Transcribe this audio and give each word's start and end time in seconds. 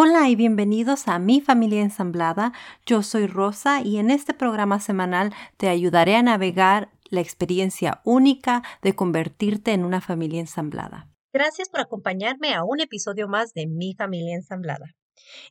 Hola 0.00 0.28
y 0.28 0.36
bienvenidos 0.36 1.08
a 1.08 1.18
Mi 1.18 1.40
Familia 1.40 1.82
Ensamblada. 1.82 2.52
Yo 2.86 3.02
soy 3.02 3.26
Rosa 3.26 3.82
y 3.82 3.98
en 3.98 4.12
este 4.12 4.32
programa 4.32 4.78
semanal 4.78 5.34
te 5.56 5.68
ayudaré 5.68 6.14
a 6.14 6.22
navegar 6.22 6.92
la 7.10 7.20
experiencia 7.20 8.00
única 8.04 8.62
de 8.80 8.94
convertirte 8.94 9.72
en 9.72 9.84
una 9.84 10.00
familia 10.00 10.38
ensamblada. 10.38 11.08
Gracias 11.32 11.68
por 11.68 11.80
acompañarme 11.80 12.54
a 12.54 12.62
un 12.62 12.78
episodio 12.78 13.26
más 13.26 13.54
de 13.54 13.66
Mi 13.66 13.92
Familia 13.96 14.36
Ensamblada. 14.36 14.94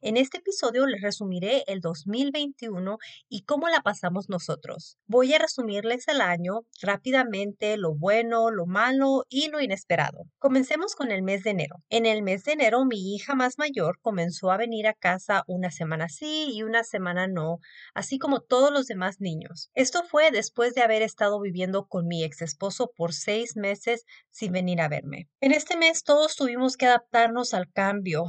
En 0.01 0.17
este 0.17 0.37
episodio 0.37 0.85
les 0.85 1.01
resumiré 1.01 1.63
el 1.67 1.81
2021 1.81 2.97
y 3.29 3.43
cómo 3.43 3.67
la 3.69 3.81
pasamos 3.81 4.29
nosotros. 4.29 4.97
Voy 5.07 5.33
a 5.33 5.39
resumirles 5.39 6.07
el 6.07 6.21
año 6.21 6.61
rápidamente, 6.81 7.77
lo 7.77 7.95
bueno, 7.95 8.51
lo 8.51 8.65
malo 8.65 9.25
y 9.29 9.49
lo 9.49 9.61
inesperado. 9.61 10.25
Comencemos 10.39 10.95
con 10.95 11.11
el 11.11 11.23
mes 11.23 11.43
de 11.43 11.51
enero. 11.51 11.77
En 11.89 12.05
el 12.05 12.23
mes 12.23 12.43
de 12.43 12.53
enero 12.53 12.85
mi 12.85 13.15
hija 13.15 13.35
más 13.35 13.57
mayor 13.57 13.99
comenzó 14.01 14.51
a 14.51 14.57
venir 14.57 14.87
a 14.87 14.93
casa 14.93 15.43
una 15.47 15.71
semana 15.71 16.09
sí 16.09 16.49
y 16.53 16.63
una 16.63 16.83
semana 16.83 17.27
no, 17.27 17.59
así 17.93 18.17
como 18.19 18.41
todos 18.41 18.71
los 18.71 18.87
demás 18.87 19.19
niños. 19.19 19.69
Esto 19.73 20.03
fue 20.03 20.31
después 20.31 20.73
de 20.73 20.81
haber 20.81 21.01
estado 21.01 21.39
viviendo 21.39 21.87
con 21.87 22.07
mi 22.07 22.23
ex 22.23 22.41
esposo 22.41 22.91
por 22.95 23.13
seis 23.13 23.55
meses 23.55 24.05
sin 24.29 24.51
venir 24.51 24.81
a 24.81 24.89
verme. 24.89 25.29
En 25.41 25.51
este 25.51 25.77
mes 25.77 26.03
todos 26.03 26.35
tuvimos 26.35 26.77
que 26.77 26.85
adaptarnos 26.85 27.53
al 27.53 27.71
cambio. 27.71 28.25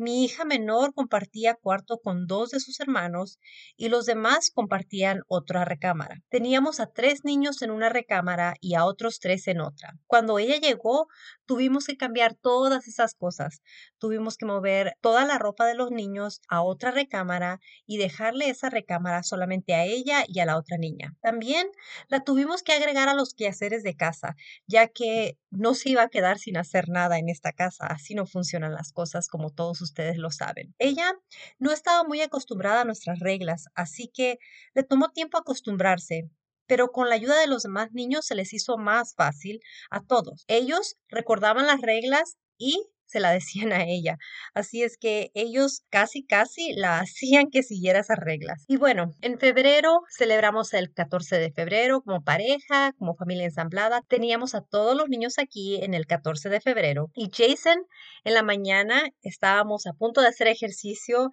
Mi 0.00 0.24
hija 0.24 0.44
menor 0.44 0.94
compartía 0.94 1.56
cuarto 1.56 1.98
con 1.98 2.28
dos 2.28 2.50
de 2.50 2.60
sus 2.60 2.78
hermanos 2.78 3.40
y 3.76 3.88
los 3.88 4.06
demás 4.06 4.52
compartían 4.54 5.22
otra 5.26 5.64
recámara. 5.64 6.22
Teníamos 6.28 6.78
a 6.78 6.86
tres 6.86 7.24
niños 7.24 7.62
en 7.62 7.72
una 7.72 7.88
recámara 7.88 8.54
y 8.60 8.76
a 8.76 8.84
otros 8.84 9.18
tres 9.18 9.48
en 9.48 9.60
otra. 9.60 9.94
Cuando 10.06 10.38
ella 10.38 10.56
llegó, 10.56 11.08
tuvimos 11.46 11.86
que 11.86 11.96
cambiar 11.96 12.34
todas 12.34 12.86
esas 12.86 13.14
cosas. 13.14 13.60
Tuvimos 13.98 14.36
que 14.36 14.46
mover 14.46 14.92
toda 15.00 15.26
la 15.26 15.36
ropa 15.36 15.66
de 15.66 15.74
los 15.74 15.90
niños 15.90 16.42
a 16.48 16.62
otra 16.62 16.92
recámara 16.92 17.58
y 17.84 17.96
dejarle 17.96 18.50
esa 18.50 18.70
recámara 18.70 19.24
solamente 19.24 19.74
a 19.74 19.84
ella 19.84 20.24
y 20.28 20.38
a 20.38 20.46
la 20.46 20.58
otra 20.58 20.78
niña. 20.78 21.16
También 21.22 21.66
la 22.06 22.22
tuvimos 22.22 22.62
que 22.62 22.72
agregar 22.72 23.08
a 23.08 23.14
los 23.14 23.34
quehaceres 23.34 23.82
de 23.82 23.96
casa, 23.96 24.36
ya 24.68 24.86
que 24.86 25.36
no 25.50 25.74
se 25.74 25.90
iba 25.90 26.02
a 26.02 26.08
quedar 26.08 26.38
sin 26.38 26.56
hacer 26.56 26.88
nada 26.88 27.18
en 27.18 27.28
esta 27.28 27.52
casa. 27.52 27.86
Así 27.86 28.14
no 28.14 28.26
funcionan 28.26 28.74
las 28.74 28.92
cosas 28.92 29.28
como 29.28 29.50
todos 29.50 29.80
ustedes 29.88 30.16
lo 30.18 30.30
saben. 30.30 30.74
Ella 30.78 31.12
no 31.58 31.72
estaba 31.72 32.04
muy 32.04 32.20
acostumbrada 32.20 32.82
a 32.82 32.84
nuestras 32.84 33.18
reglas, 33.20 33.64
así 33.74 34.10
que 34.12 34.38
le 34.74 34.82
tomó 34.84 35.10
tiempo 35.10 35.38
acostumbrarse, 35.38 36.30
pero 36.66 36.88
con 36.92 37.08
la 37.08 37.14
ayuda 37.16 37.40
de 37.40 37.46
los 37.46 37.62
demás 37.62 37.92
niños 37.92 38.26
se 38.26 38.34
les 38.34 38.52
hizo 38.52 38.76
más 38.78 39.14
fácil 39.14 39.60
a 39.90 40.04
todos. 40.04 40.44
Ellos 40.48 40.96
recordaban 41.08 41.66
las 41.66 41.80
reglas 41.80 42.36
y 42.58 42.88
se 43.08 43.20
la 43.20 43.32
decían 43.32 43.72
a 43.72 43.84
ella. 43.84 44.18
Así 44.54 44.82
es 44.82 44.96
que 44.98 45.30
ellos 45.34 45.82
casi, 45.90 46.24
casi 46.24 46.72
la 46.74 47.00
hacían 47.00 47.50
que 47.50 47.62
siguiera 47.62 48.00
esas 48.00 48.18
reglas. 48.18 48.64
Y 48.68 48.76
bueno, 48.76 49.14
en 49.22 49.38
febrero 49.38 50.02
celebramos 50.16 50.74
el 50.74 50.92
14 50.92 51.38
de 51.38 51.52
febrero 51.52 52.02
como 52.02 52.22
pareja, 52.22 52.92
como 52.98 53.16
familia 53.16 53.44
ensamblada. 53.44 54.02
Teníamos 54.08 54.54
a 54.54 54.62
todos 54.62 54.96
los 54.96 55.08
niños 55.08 55.38
aquí 55.38 55.82
en 55.82 55.94
el 55.94 56.06
14 56.06 56.48
de 56.48 56.60
febrero. 56.60 57.10
Y 57.14 57.30
Jason, 57.34 57.78
en 58.24 58.34
la 58.34 58.42
mañana 58.42 59.10
estábamos 59.22 59.86
a 59.86 59.92
punto 59.92 60.20
de 60.20 60.28
hacer 60.28 60.48
ejercicio 60.48 61.30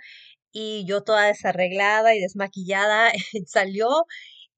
y 0.51 0.85
yo 0.87 1.03
toda 1.03 1.25
desarreglada 1.25 2.15
y 2.15 2.21
desmaquillada 2.21 3.11
salió 3.45 3.89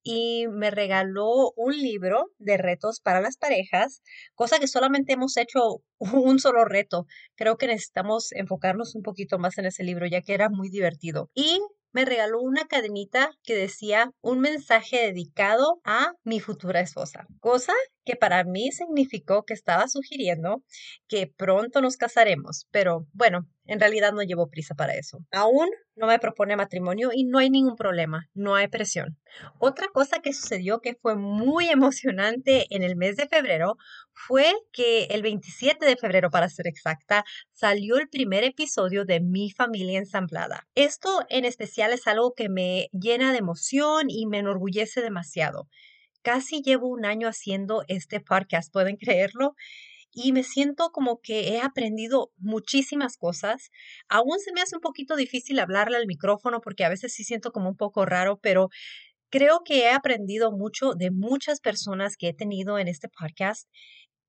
y 0.03 0.47
me 0.47 0.71
regaló 0.71 1.51
un 1.55 1.75
libro 1.77 2.31
de 2.37 2.57
retos 2.57 3.01
para 3.01 3.21
las 3.21 3.37
parejas, 3.37 4.01
cosa 4.35 4.59
que 4.59 4.67
solamente 4.67 5.13
hemos 5.13 5.37
hecho 5.37 5.81
un 5.99 6.39
solo 6.39 6.65
reto. 6.65 7.05
Creo 7.35 7.57
que 7.57 7.67
necesitamos 7.67 8.31
enfocarnos 8.31 8.95
un 8.95 9.03
poquito 9.03 9.39
más 9.39 9.57
en 9.57 9.65
ese 9.65 9.83
libro, 9.83 10.05
ya 10.05 10.21
que 10.21 10.33
era 10.33 10.49
muy 10.49 10.69
divertido. 10.69 11.29
Y 11.33 11.59
me 11.91 12.05
regaló 12.05 12.41
una 12.41 12.65
cadenita 12.65 13.31
que 13.43 13.55
decía 13.55 14.11
un 14.21 14.39
mensaje 14.39 14.97
dedicado 14.97 15.79
a 15.83 16.13
mi 16.23 16.39
futura 16.39 16.81
esposa, 16.81 17.25
cosa 17.39 17.73
que 18.07 18.15
para 18.15 18.45
mí 18.45 18.71
significó 18.71 19.43
que 19.43 19.53
estaba 19.53 19.89
sugiriendo 19.89 20.63
que 21.09 21.27
pronto 21.27 21.81
nos 21.81 21.97
casaremos, 21.97 22.65
pero 22.71 23.05
bueno, 23.11 23.49
en 23.65 23.81
realidad 23.81 24.13
no 24.13 24.21
llevo 24.21 24.49
prisa 24.49 24.75
para 24.75 24.93
eso. 24.93 25.19
Aún 25.29 25.67
no 25.97 26.07
me 26.07 26.19
propone 26.19 26.55
matrimonio 26.55 27.09
y 27.13 27.25
no 27.25 27.37
hay 27.37 27.49
ningún 27.49 27.75
problema, 27.75 28.29
no 28.33 28.55
hay 28.55 28.69
presión. 28.69 29.17
Otra 29.59 29.87
cosa 29.91 30.19
que 30.19 30.31
sucedió 30.31 30.79
que 30.79 30.95
fue 30.95 31.17
muy 31.17 31.67
emocionante 31.69 32.65
en 32.69 32.81
el 32.81 32.95
mes 32.95 33.17
de 33.17 33.27
febrero 33.27 33.75
fue 34.13 34.53
que 34.71 35.07
el 35.09 35.21
27 35.21 35.85
de 35.85 35.97
febrero, 35.97 36.29
para 36.29 36.47
ser 36.47 36.65
exacta, 36.65 37.25
salió 37.51 37.97
el 37.97 38.07
primer 38.07 38.45
episodio 38.45 39.03
de 39.03 39.19
Mi 39.19 39.51
familia 39.51 39.99
ensamblada. 39.99 40.65
Esto 40.75 41.25
en 41.27 41.43
especial 41.43 41.91
es 41.91 42.07
algo 42.07 42.33
que 42.33 42.47
me 42.47 42.87
llena 42.93 43.33
de 43.33 43.39
emoción 43.39 44.09
y 44.09 44.27
me 44.27 44.39
enorgullece 44.39 45.01
demasiado. 45.01 45.67
Casi 46.27 46.61
llevo 46.61 46.89
un 46.89 47.05
año 47.05 47.29
haciendo 47.29 47.85
este 47.87 48.19
podcast, 48.19 48.69
¿pueden 48.73 48.97
creerlo? 48.97 49.55
Y 50.11 50.33
me 50.33 50.43
siento 50.43 50.89
como 50.91 51.21
que 51.21 51.53
he 51.53 51.61
aprendido 51.61 52.33
muchísimas 52.35 53.15
cosas. 53.15 53.69
Aún 54.09 54.37
se 54.39 54.51
me 54.51 54.59
hace 54.59 54.75
un 54.75 54.81
poquito 54.81 55.15
difícil 55.15 55.57
hablarle 55.57 55.95
al 55.95 56.05
micrófono 56.05 56.59
porque 56.59 56.83
a 56.83 56.89
veces 56.89 57.13
sí 57.13 57.23
siento 57.23 57.53
como 57.53 57.69
un 57.69 57.77
poco 57.77 58.05
raro, 58.05 58.39
pero 58.41 58.67
creo 59.29 59.61
que 59.63 59.83
he 59.83 59.89
aprendido 59.89 60.51
mucho 60.51 60.95
de 60.95 61.11
muchas 61.11 61.61
personas 61.61 62.17
que 62.17 62.27
he 62.27 62.33
tenido 62.33 62.77
en 62.77 62.89
este 62.89 63.07
podcast 63.07 63.69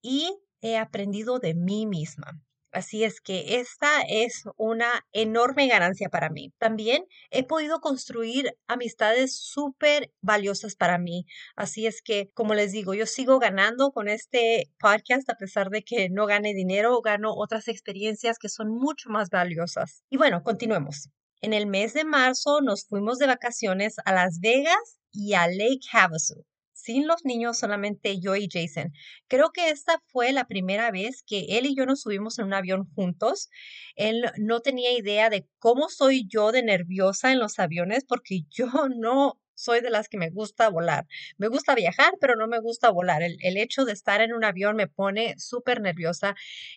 y 0.01 0.31
he 0.61 0.77
aprendido 0.77 1.41
de 1.41 1.57
mí 1.57 1.85
misma. 1.85 2.41
Así 2.79 3.03
es 3.03 3.21
que 3.21 3.59
esta 3.59 4.03
es 4.03 4.45
una 4.57 5.05
enorme 5.11 5.67
ganancia 5.67 6.11
para 6.11 6.31
mí. 6.31 6.53
También 6.59 7.05
he 7.31 7.43
podido 7.43 7.81
construir 7.81 8.57
amistades 8.69 9.37
súper 9.37 10.13
valiosas 10.21 10.77
para 10.77 10.97
mí. 10.97 11.25
Así 11.57 11.89
es 11.89 12.03
que, 12.03 12.31
como 12.35 12.55
les 12.55 12.71
digo, 12.71 12.95
yo 12.95 13.07
sigo 13.07 13.41
ganando 13.41 13.91
con 13.91 14.07
este 14.07 14.71
podcast 14.79 15.29
a 15.29 15.35
pesar 15.35 15.71
de 15.71 15.83
que 15.83 16.09
no 16.09 16.27
gane 16.27 16.55
dinero, 16.55 17.03
gano 17.03 17.35
otras 17.35 17.67
experiencias 17.67 18.39
que 18.39 18.49
son 18.49 18.69
mucho 18.69 19.11
más 19.11 19.29
valiosas. 19.29 20.05
Y 20.09 20.17
bueno, 20.17 20.45
continuemos. 20.45 21.09
En 21.41 21.55
el 21.55 21.67
mes 21.67 21.95
de 21.95 22.05
marzo 22.05 22.61
nos 22.61 22.87
fuimos 22.87 23.19
de 23.19 23.27
vacaciones 23.27 23.97
a 24.05 24.13
Las 24.13 24.39
Vegas 24.39 25.01
y 25.11 25.35
a 25.35 25.49
Lake 25.49 25.81
Havasu 25.93 26.45
sin 26.89 27.07
los 27.07 27.23
niños, 27.27 27.59
solamente 27.59 28.19
yo 28.19 28.35
y 28.35 28.49
Jason. 28.51 28.95
Creo 29.27 29.51
que 29.53 29.69
esta 29.69 30.01
fue 30.07 30.33
la 30.33 30.47
primera 30.47 30.91
vez 30.91 31.23
que 31.23 31.59
él 31.59 31.67
y 31.67 31.77
yo 31.77 31.85
nos 31.85 32.01
subimos 32.01 32.39
en 32.39 32.47
un 32.47 32.55
avión 32.55 32.89
juntos. 32.95 33.51
Él 33.95 34.25
no 34.39 34.61
tenía 34.61 34.97
idea 34.97 35.29
de 35.29 35.47
cómo 35.59 35.91
soy 35.91 36.27
yo 36.27 36.51
de 36.51 36.63
nerviosa 36.63 37.31
en 37.31 37.41
los 37.41 37.59
aviones 37.59 38.07
porque 38.09 38.41
yo 38.49 38.69
no 38.97 39.39
soy 39.53 39.83
de 39.83 39.91
las 39.91 40.09
que 40.09 40.17
me 40.17 40.31
gusta 40.31 40.71
volar. 40.71 41.07
Me 41.37 41.49
gusta 41.49 41.75
viajar, 41.75 42.15
pero 42.23 42.37
no 42.37 42.49
me 42.49 42.59
gusta 42.59 42.89
volar. 42.89 43.23
El, 43.23 43.37
el 43.43 43.59
hecho 43.59 43.85
de 43.85 43.93
estar 43.93 44.23
en 44.23 44.33
un 44.33 44.45
avión 44.45 44.75
me 44.75 44.87
pone 44.87 45.35
súper 45.37 45.83
nerviosa 45.83 46.37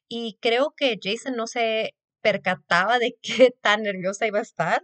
y 0.10 0.38
creo 0.42 0.74
que 0.76 1.00
Jason 1.02 1.38
no 1.38 1.48
se 1.48 1.96
percataba 2.22 3.00
de 3.00 3.16
qué 3.22 3.56
tan 3.62 3.84
nerviosa 3.84 4.28
iba 4.28 4.40
a 4.40 4.42
estar, 4.42 4.84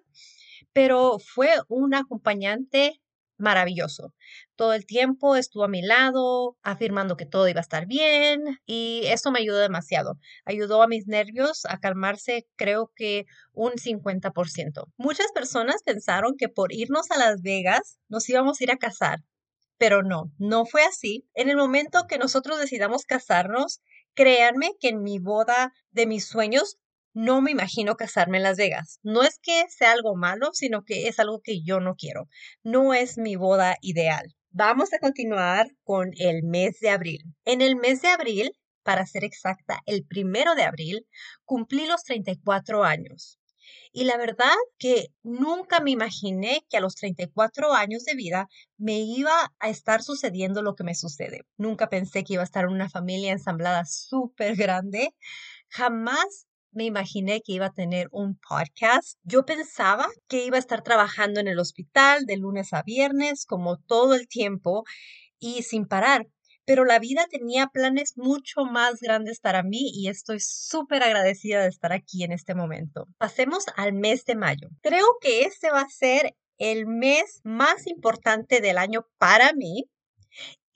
pero 0.71 1.19
fue 1.19 1.49
un 1.67 1.95
acompañante 1.95 3.01
maravilloso. 3.37 4.13
Todo 4.55 4.73
el 4.73 4.85
tiempo 4.85 5.35
estuvo 5.35 5.63
a 5.63 5.67
mi 5.67 5.81
lado, 5.81 6.57
afirmando 6.63 7.17
que 7.17 7.25
todo 7.25 7.47
iba 7.47 7.59
a 7.59 7.61
estar 7.61 7.85
bien 7.85 8.41
y 8.65 9.03
eso 9.05 9.31
me 9.31 9.39
ayudó 9.39 9.59
demasiado. 9.59 10.17
Ayudó 10.45 10.81
a 10.81 10.87
mis 10.87 11.07
nervios 11.07 11.65
a 11.65 11.79
calmarse 11.79 12.47
creo 12.55 12.91
que 12.95 13.25
un 13.53 13.73
50%. 13.73 14.85
Muchas 14.97 15.31
personas 15.33 15.83
pensaron 15.83 16.35
que 16.37 16.49
por 16.49 16.73
irnos 16.73 17.11
a 17.11 17.17
Las 17.17 17.41
Vegas 17.41 17.99
nos 18.09 18.27
íbamos 18.29 18.59
a 18.59 18.63
ir 18.63 18.71
a 18.71 18.77
casar, 18.77 19.19
pero 19.77 20.03
no, 20.03 20.31
no 20.37 20.65
fue 20.65 20.83
así. 20.83 21.27
En 21.33 21.49
el 21.49 21.57
momento 21.57 22.05
que 22.07 22.17
nosotros 22.17 22.59
decidamos 22.59 23.05
casarnos, 23.05 23.81
créanme 24.13 24.71
que 24.79 24.89
en 24.89 25.03
mi 25.03 25.19
boda 25.19 25.73
de 25.91 26.07
mis 26.07 26.25
sueños 26.27 26.77
no 27.17 27.41
me 27.41 27.49
imagino 27.49 27.95
casarme 27.95 28.37
en 28.37 28.43
Las 28.43 28.57
Vegas. 28.57 28.99
No 29.01 29.23
es 29.23 29.39
que 29.41 29.65
sea 29.69 29.91
algo 29.91 30.15
malo, 30.15 30.51
sino 30.53 30.83
que 30.83 31.07
es 31.07 31.17
algo 31.17 31.41
que 31.41 31.63
yo 31.63 31.79
no 31.79 31.95
quiero. 31.95 32.29
No 32.61 32.93
es 32.93 33.17
mi 33.17 33.35
boda 33.35 33.75
ideal. 33.81 34.35
Vamos 34.51 34.93
a 34.93 34.99
continuar 34.99 35.67
con 35.83 36.11
el 36.19 36.43
mes 36.43 36.79
de 36.79 36.91
abril. 36.91 37.23
En 37.43 37.61
el 37.61 37.75
mes 37.75 38.03
de 38.03 38.09
abril, 38.09 38.51
para 38.83 39.07
ser 39.07 39.23
exacta, 39.23 39.81
el 39.87 40.05
primero 40.05 40.53
de 40.53 40.61
abril, 40.61 41.07
cumplí 41.43 41.87
los 41.87 42.03
34 42.03 42.83
años. 42.83 43.39
Y 43.91 44.03
la 44.03 44.17
verdad 44.17 44.53
que 44.77 45.07
nunca 45.23 45.79
me 45.79 45.89
imaginé 45.89 46.67
que 46.69 46.77
a 46.77 46.81
los 46.81 46.93
34 46.93 47.73
años 47.73 48.03
de 48.03 48.13
vida 48.13 48.47
me 48.77 48.99
iba 48.99 49.55
a 49.57 49.69
estar 49.69 50.03
sucediendo 50.03 50.61
lo 50.61 50.75
que 50.75 50.83
me 50.83 50.93
sucede. 50.93 51.47
Nunca 51.57 51.89
pensé 51.89 52.23
que 52.23 52.33
iba 52.33 52.43
a 52.43 52.45
estar 52.45 52.65
en 52.65 52.73
una 52.73 52.91
familia 52.91 53.31
ensamblada 53.31 53.85
súper 53.85 54.55
grande. 54.55 55.15
Jamás 55.69 56.46
me 56.77 56.85
imaginé 56.85 57.41
que 57.41 57.53
iba 57.53 57.65
a 57.65 57.73
tener 57.73 58.07
un 58.11 58.37
podcast. 58.47 59.17
Yo 59.23 59.45
pensaba 59.45 60.07
que 60.27 60.45
iba 60.45 60.57
a 60.57 60.59
estar 60.59 60.83
trabajando 60.83 61.39
en 61.39 61.47
el 61.47 61.57
hospital 61.59 62.25
de 62.27 62.37
lunes 62.37 62.71
a 62.71 62.83
viernes, 62.83 63.45
como 63.45 63.77
todo 63.77 64.13
el 64.13 64.27
tiempo 64.27 64.83
y 65.39 65.63
sin 65.63 65.87
parar. 65.87 66.27
pero 66.69 66.83
la 66.83 66.99
vida 66.99 67.25
tenía 67.31 67.67
planes 67.67 68.17
mucho 68.17 68.65
más 68.65 68.99
grandes 68.99 69.39
para 69.39 69.63
mí 69.63 69.89
y 69.93 70.09
estoy 70.09 70.41
súper 70.41 71.01
agradecida 71.01 71.61
de 71.61 71.69
estar 71.69 71.93
aquí 71.93 72.25
en 72.25 72.33
este 72.33 72.55
momento. 72.55 73.07
Pasemos 73.17 73.63
al 73.77 73.93
mes 73.93 74.25
de 74.25 74.35
mayo. 74.35 74.67
Creo 74.81 75.05
que 75.21 75.43
este 75.43 75.71
va 75.71 75.79
a 75.79 75.89
ser 75.89 76.35
el 76.57 76.85
mes 76.85 77.39
más 77.45 77.87
importante 77.87 78.59
del 78.59 78.77
año 78.77 79.05
para 79.17 79.53
mí 79.53 79.85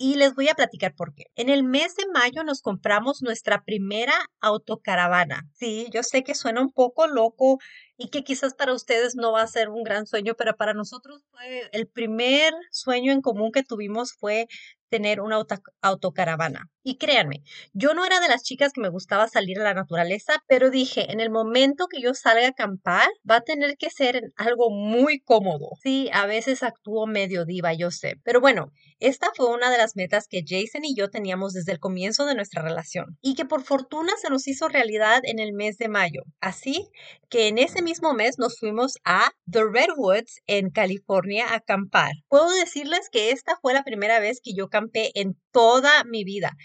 y 0.02 0.16
les 0.16 0.34
voy 0.34 0.50
a 0.50 0.56
platicar 0.56 0.96
por 0.96 1.14
qué. 1.14 1.26
En 1.36 1.50
el 1.50 1.64
mes 1.64 1.96
de 1.96 2.06
mayo 2.12 2.44
nos 2.44 2.62
compramos 2.62 3.22
nuestra 3.22 3.64
primera 3.64 4.14
autocaravana. 4.40 5.44
Sí, 5.54 5.88
yo 5.94 6.02
sé 6.02 6.24
que 6.24 6.34
suena 6.34 6.62
un 6.62 6.72
poco 6.72 7.06
loco 7.08 7.60
y 8.02 8.10
que 8.10 8.24
quizás 8.24 8.56
para 8.56 8.74
ustedes 8.74 9.16
no 9.16 9.32
va 9.32 9.44
a 9.44 9.48
ser 9.48 9.70
un 9.70 9.84
gran 9.84 10.08
sueño, 10.08 10.34
pero 10.36 10.56
para 10.56 10.74
nosotros 10.74 11.22
fue 11.30 11.70
el 11.72 11.88
primer 11.88 12.52
sueño 12.72 13.12
en 13.12 13.22
común 13.22 13.52
que 13.52 13.64
tuvimos 13.64 14.14
fue 14.14 14.48
tener 14.92 15.22
una 15.22 15.42
autocaravana. 15.82 16.70
Y 16.84 16.98
créanme, 16.98 17.44
yo 17.74 17.94
no 17.94 18.06
era 18.06 18.20
de 18.20 18.28
las 18.28 18.44
chicas 18.44 18.74
que 18.74 18.82
me 18.82 18.90
gustaba 18.90 19.28
salir 19.28 19.60
a 19.60 19.64
la 19.64 19.74
naturaleza, 19.74 20.44
pero 20.48 20.70
dije, 20.70 21.12
en 21.12 21.20
el 21.20 21.30
momento 21.30 21.88
que 21.88 22.02
yo 22.02 22.14
salga 22.14 22.46
a 22.46 22.50
acampar, 22.50 23.08
va 23.30 23.38
a 23.38 23.42
tener 23.42 23.78
que 23.78 23.90
ser 23.90 24.34
algo 24.36 24.70
muy 24.70 25.20
cómodo. 25.20 25.70
Sí, 25.82 26.10
a 26.12 26.26
veces 26.26 26.64
actúo 26.64 27.08
medio 27.08 27.46
diva, 27.46 27.74
yo 27.74 27.92
sé. 27.92 28.16
Pero 28.24 28.42
bueno, 28.42 28.72
esta 29.00 29.30
fue 29.36 29.48
una 29.54 29.72
de 29.72 29.78
las 29.78 29.96
metas 29.96 30.28
que 30.28 30.44
Jason 30.46 30.84
y 30.84 30.96
yo 30.96 31.10
teníamos 31.10 31.54
desde 31.54 31.72
el 31.72 31.80
comienzo 31.80 32.26
de 32.26 32.36
nuestra 32.36 32.62
relación 32.62 33.18
y 33.22 33.36
que 33.36 33.46
por 33.46 33.64
fortuna 33.64 34.14
se 34.20 34.30
nos 34.30 34.48
hizo 34.48 34.68
realidad 34.68 35.22
en 35.24 35.40
el 35.40 35.54
mes 35.54 35.78
de 35.78 35.88
mayo. 35.88 36.24
Así 36.40 36.90
que 37.30 37.48
en 37.48 37.60
ese 37.60 37.82
mismo 37.82 37.91
mes 38.14 38.40
nos 38.40 38.58
fuimos 38.58 38.94
a 39.04 39.32
The 39.52 39.64
Redwoods 39.66 40.42
en 40.48 40.70
California 40.70 41.48
a 41.48 41.56
acampar. 41.56 42.14
Puedo 42.30 42.50
decirles 42.52 43.10
que 43.12 43.32
esta 43.32 43.58
fue 43.62 43.74
la 43.74 43.84
primera 43.84 44.20
vez 44.20 44.40
que 44.42 44.54
yo 44.54 44.70
en 45.16 45.38
toda 45.52 46.04
mi 46.06 46.24
vida, 46.24 46.56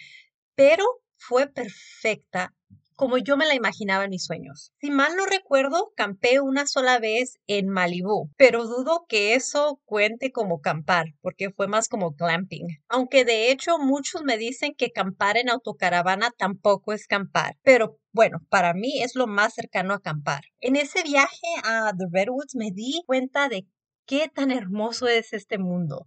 pero 0.55 0.85
fue 1.17 1.49
perfecta 1.49 2.55
como 2.97 3.19
yo 3.19 3.37
me 3.37 3.47
la 3.47 3.55
imaginaba 3.55 4.05
en 4.05 4.11
mis 4.11 4.25
sueños. 4.25 4.73
Si 4.81 4.91
mal 4.91 5.17
no 5.17 5.27
recuerdo, 5.27 5.93
campé 5.95 6.41
una 6.41 6.67
sola 6.67 6.99
vez 6.99 7.39
en 7.47 7.69
Malibu, 7.69 8.31
pero 8.37 8.67
dudo 8.67 9.05
que 9.09 9.35
eso 9.35 9.81
cuente 9.85 10.33
como 10.33 10.61
campar, 10.61 11.15
porque 11.21 11.51
fue 11.51 11.69
más 11.69 11.89
como 11.89 12.13
glamping. 12.13 12.67
Aunque 12.89 13.25
de 13.25 13.51
hecho 13.51 13.79
muchos 13.79 14.23
me 14.23 14.39
dicen 14.39 14.75
que 14.77 14.91
campar 14.91 15.37
en 15.37 15.51
autocaravana 15.51 16.31
tampoco 16.37 16.93
es 16.93 17.07
campar, 17.07 17.57
pero 17.63 17.99
bueno, 18.13 18.39
para 18.49 18.73
mí 18.73 19.03
es 19.03 19.15
lo 19.15 19.27
más 19.27 19.53
cercano 19.55 19.93
a 19.93 19.99
acampar. 19.99 20.45
En 20.61 20.75
ese 20.75 21.03
viaje 21.03 21.47
a 21.65 21.93
The 21.97 22.07
Redwoods 22.11 22.55
me 22.55 22.71
di 22.71 23.03
cuenta 23.07 23.51
de 23.51 23.67
qué 24.07 24.31
tan 24.33 24.51
hermoso 24.51 25.07
es 25.07 25.35
este 25.35 25.59
mundo. 25.59 26.07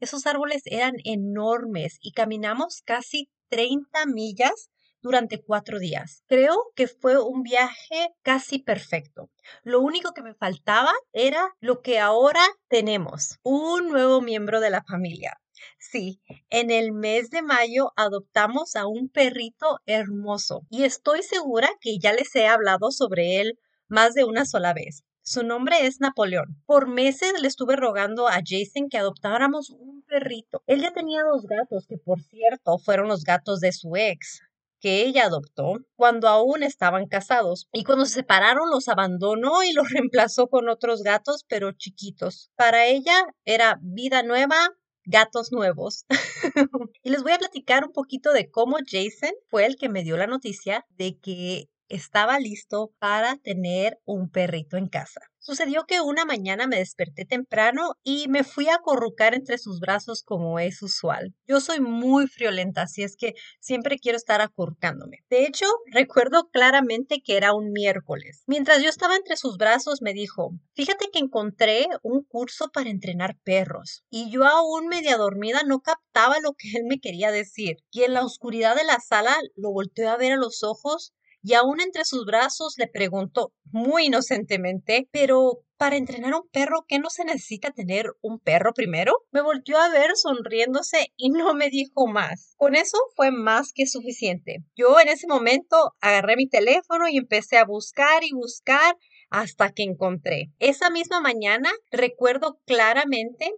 Esos 0.00 0.26
árboles 0.26 0.62
eran 0.64 0.94
enormes 1.04 1.98
y 2.00 2.12
caminamos 2.12 2.80
casi 2.84 3.28
30 3.50 4.06
millas 4.06 4.70
durante 5.02 5.42
cuatro 5.42 5.78
días. 5.78 6.22
Creo 6.26 6.56
que 6.74 6.86
fue 6.86 7.22
un 7.22 7.42
viaje 7.42 8.14
casi 8.22 8.58
perfecto. 8.58 9.30
Lo 9.62 9.80
único 9.80 10.12
que 10.12 10.22
me 10.22 10.34
faltaba 10.34 10.92
era 11.12 11.54
lo 11.60 11.82
que 11.82 11.98
ahora 11.98 12.42
tenemos, 12.68 13.38
un 13.42 13.88
nuevo 13.88 14.20
miembro 14.20 14.60
de 14.60 14.70
la 14.70 14.82
familia. 14.82 15.38
Sí, 15.78 16.20
en 16.48 16.70
el 16.70 16.92
mes 16.92 17.30
de 17.30 17.42
mayo 17.42 17.92
adoptamos 17.96 18.76
a 18.76 18.86
un 18.86 19.08
perrito 19.08 19.80
hermoso 19.86 20.62
y 20.70 20.84
estoy 20.84 21.22
segura 21.22 21.68
que 21.80 21.98
ya 21.98 22.12
les 22.12 22.34
he 22.34 22.46
hablado 22.46 22.90
sobre 22.90 23.40
él 23.40 23.58
más 23.88 24.14
de 24.14 24.24
una 24.24 24.44
sola 24.46 24.72
vez. 24.72 25.04
Su 25.22 25.42
nombre 25.42 25.86
es 25.86 26.00
Napoleón. 26.00 26.62
Por 26.66 26.88
meses 26.88 27.34
le 27.40 27.46
estuve 27.46 27.76
rogando 27.76 28.26
a 28.26 28.40
Jason 28.44 28.88
que 28.90 28.98
adoptáramos 28.98 29.70
un 29.70 30.02
perrito. 30.02 30.62
Él 30.66 30.80
ya 30.80 30.92
tenía 30.92 31.22
dos 31.22 31.46
gatos, 31.46 31.86
que 31.86 31.98
por 31.98 32.20
cierto 32.22 32.78
fueron 32.78 33.08
los 33.08 33.22
gatos 33.22 33.60
de 33.60 33.72
su 33.72 33.96
ex 33.96 34.40
que 34.80 35.02
ella 35.02 35.26
adoptó 35.26 35.74
cuando 35.94 36.28
aún 36.28 36.62
estaban 36.62 37.06
casados. 37.06 37.68
Y 37.72 37.84
cuando 37.84 38.06
se 38.06 38.14
separaron 38.14 38.70
los 38.70 38.88
abandonó 38.88 39.62
y 39.62 39.72
los 39.72 39.88
reemplazó 39.90 40.48
con 40.48 40.68
otros 40.68 41.02
gatos, 41.02 41.44
pero 41.48 41.72
chiquitos. 41.72 42.50
Para 42.56 42.86
ella 42.86 43.26
era 43.44 43.78
vida 43.82 44.22
nueva, 44.22 44.56
gatos 45.04 45.52
nuevos. 45.52 46.06
y 47.02 47.10
les 47.10 47.22
voy 47.22 47.32
a 47.32 47.38
platicar 47.38 47.84
un 47.84 47.92
poquito 47.92 48.32
de 48.32 48.50
cómo 48.50 48.78
Jason 48.84 49.32
fue 49.48 49.66
el 49.66 49.76
que 49.76 49.88
me 49.88 50.02
dio 50.02 50.16
la 50.16 50.26
noticia 50.26 50.86
de 50.90 51.18
que 51.18 51.68
estaba 51.88 52.38
listo 52.38 52.92
para 52.98 53.36
tener 53.36 53.98
un 54.04 54.30
perrito 54.30 54.76
en 54.76 54.88
casa. 54.88 55.29
Sucedió 55.42 55.86
que 55.86 56.02
una 56.02 56.26
mañana 56.26 56.66
me 56.66 56.76
desperté 56.76 57.24
temprano 57.24 57.94
y 58.02 58.28
me 58.28 58.44
fui 58.44 58.68
a 58.68 58.74
acurrucar 58.74 59.34
entre 59.34 59.56
sus 59.56 59.80
brazos 59.80 60.22
como 60.22 60.58
es 60.58 60.82
usual. 60.82 61.34
Yo 61.46 61.60
soy 61.60 61.80
muy 61.80 62.26
friolenta, 62.26 62.82
así 62.82 63.02
es 63.02 63.16
que 63.16 63.32
siempre 63.58 63.98
quiero 63.98 64.18
estar 64.18 64.42
acurrucándome. 64.42 65.24
De 65.30 65.46
hecho, 65.46 65.64
recuerdo 65.92 66.50
claramente 66.52 67.22
que 67.24 67.38
era 67.38 67.54
un 67.54 67.72
miércoles. 67.72 68.42
Mientras 68.46 68.82
yo 68.82 68.90
estaba 68.90 69.16
entre 69.16 69.38
sus 69.38 69.56
brazos, 69.56 70.02
me 70.02 70.12
dijo, 70.12 70.50
fíjate 70.74 71.06
que 71.10 71.20
encontré 71.20 71.86
un 72.02 72.22
curso 72.22 72.68
para 72.70 72.90
entrenar 72.90 73.38
perros. 73.42 74.04
Y 74.10 74.30
yo 74.30 74.44
aún 74.44 74.88
media 74.88 75.16
dormida 75.16 75.62
no 75.66 75.80
captaba 75.80 76.38
lo 76.40 76.52
que 76.52 76.68
él 76.76 76.84
me 76.86 77.00
quería 77.00 77.32
decir. 77.32 77.78
Y 77.90 78.02
en 78.02 78.12
la 78.12 78.26
oscuridad 78.26 78.76
de 78.76 78.84
la 78.84 79.00
sala 79.00 79.34
lo 79.56 79.72
volteé 79.72 80.06
a 80.06 80.18
ver 80.18 80.32
a 80.32 80.36
los 80.36 80.62
ojos 80.62 81.14
y 81.42 81.54
aún 81.54 81.80
entre 81.80 82.04
sus 82.04 82.24
brazos 82.24 82.74
le 82.78 82.88
preguntó 82.88 83.52
muy 83.72 84.06
inocentemente, 84.06 85.08
pero 85.10 85.62
para 85.76 85.96
entrenar 85.96 86.34
a 86.34 86.40
un 86.40 86.48
perro, 86.50 86.84
¿qué 86.86 86.98
no 86.98 87.08
se 87.08 87.24
necesita 87.24 87.70
tener 87.70 88.06
un 88.20 88.38
perro 88.38 88.74
primero? 88.74 89.14
Me 89.30 89.40
volvió 89.40 89.78
a 89.78 89.88
ver 89.88 90.10
sonriéndose 90.14 91.12
y 91.16 91.30
no 91.30 91.54
me 91.54 91.70
dijo 91.70 92.06
más. 92.06 92.54
Con 92.58 92.76
eso 92.76 92.98
fue 93.16 93.30
más 93.30 93.72
que 93.74 93.86
suficiente. 93.86 94.58
Yo 94.76 95.00
en 95.00 95.08
ese 95.08 95.26
momento 95.26 95.94
agarré 96.02 96.36
mi 96.36 96.48
teléfono 96.48 97.08
y 97.08 97.16
empecé 97.16 97.56
a 97.56 97.64
buscar 97.64 98.24
y 98.24 98.32
buscar 98.32 98.96
hasta 99.30 99.70
que 99.72 99.84
encontré. 99.84 100.50
Esa 100.58 100.90
misma 100.90 101.20
mañana 101.20 101.70
recuerdo 101.90 102.60
claramente 102.66 103.50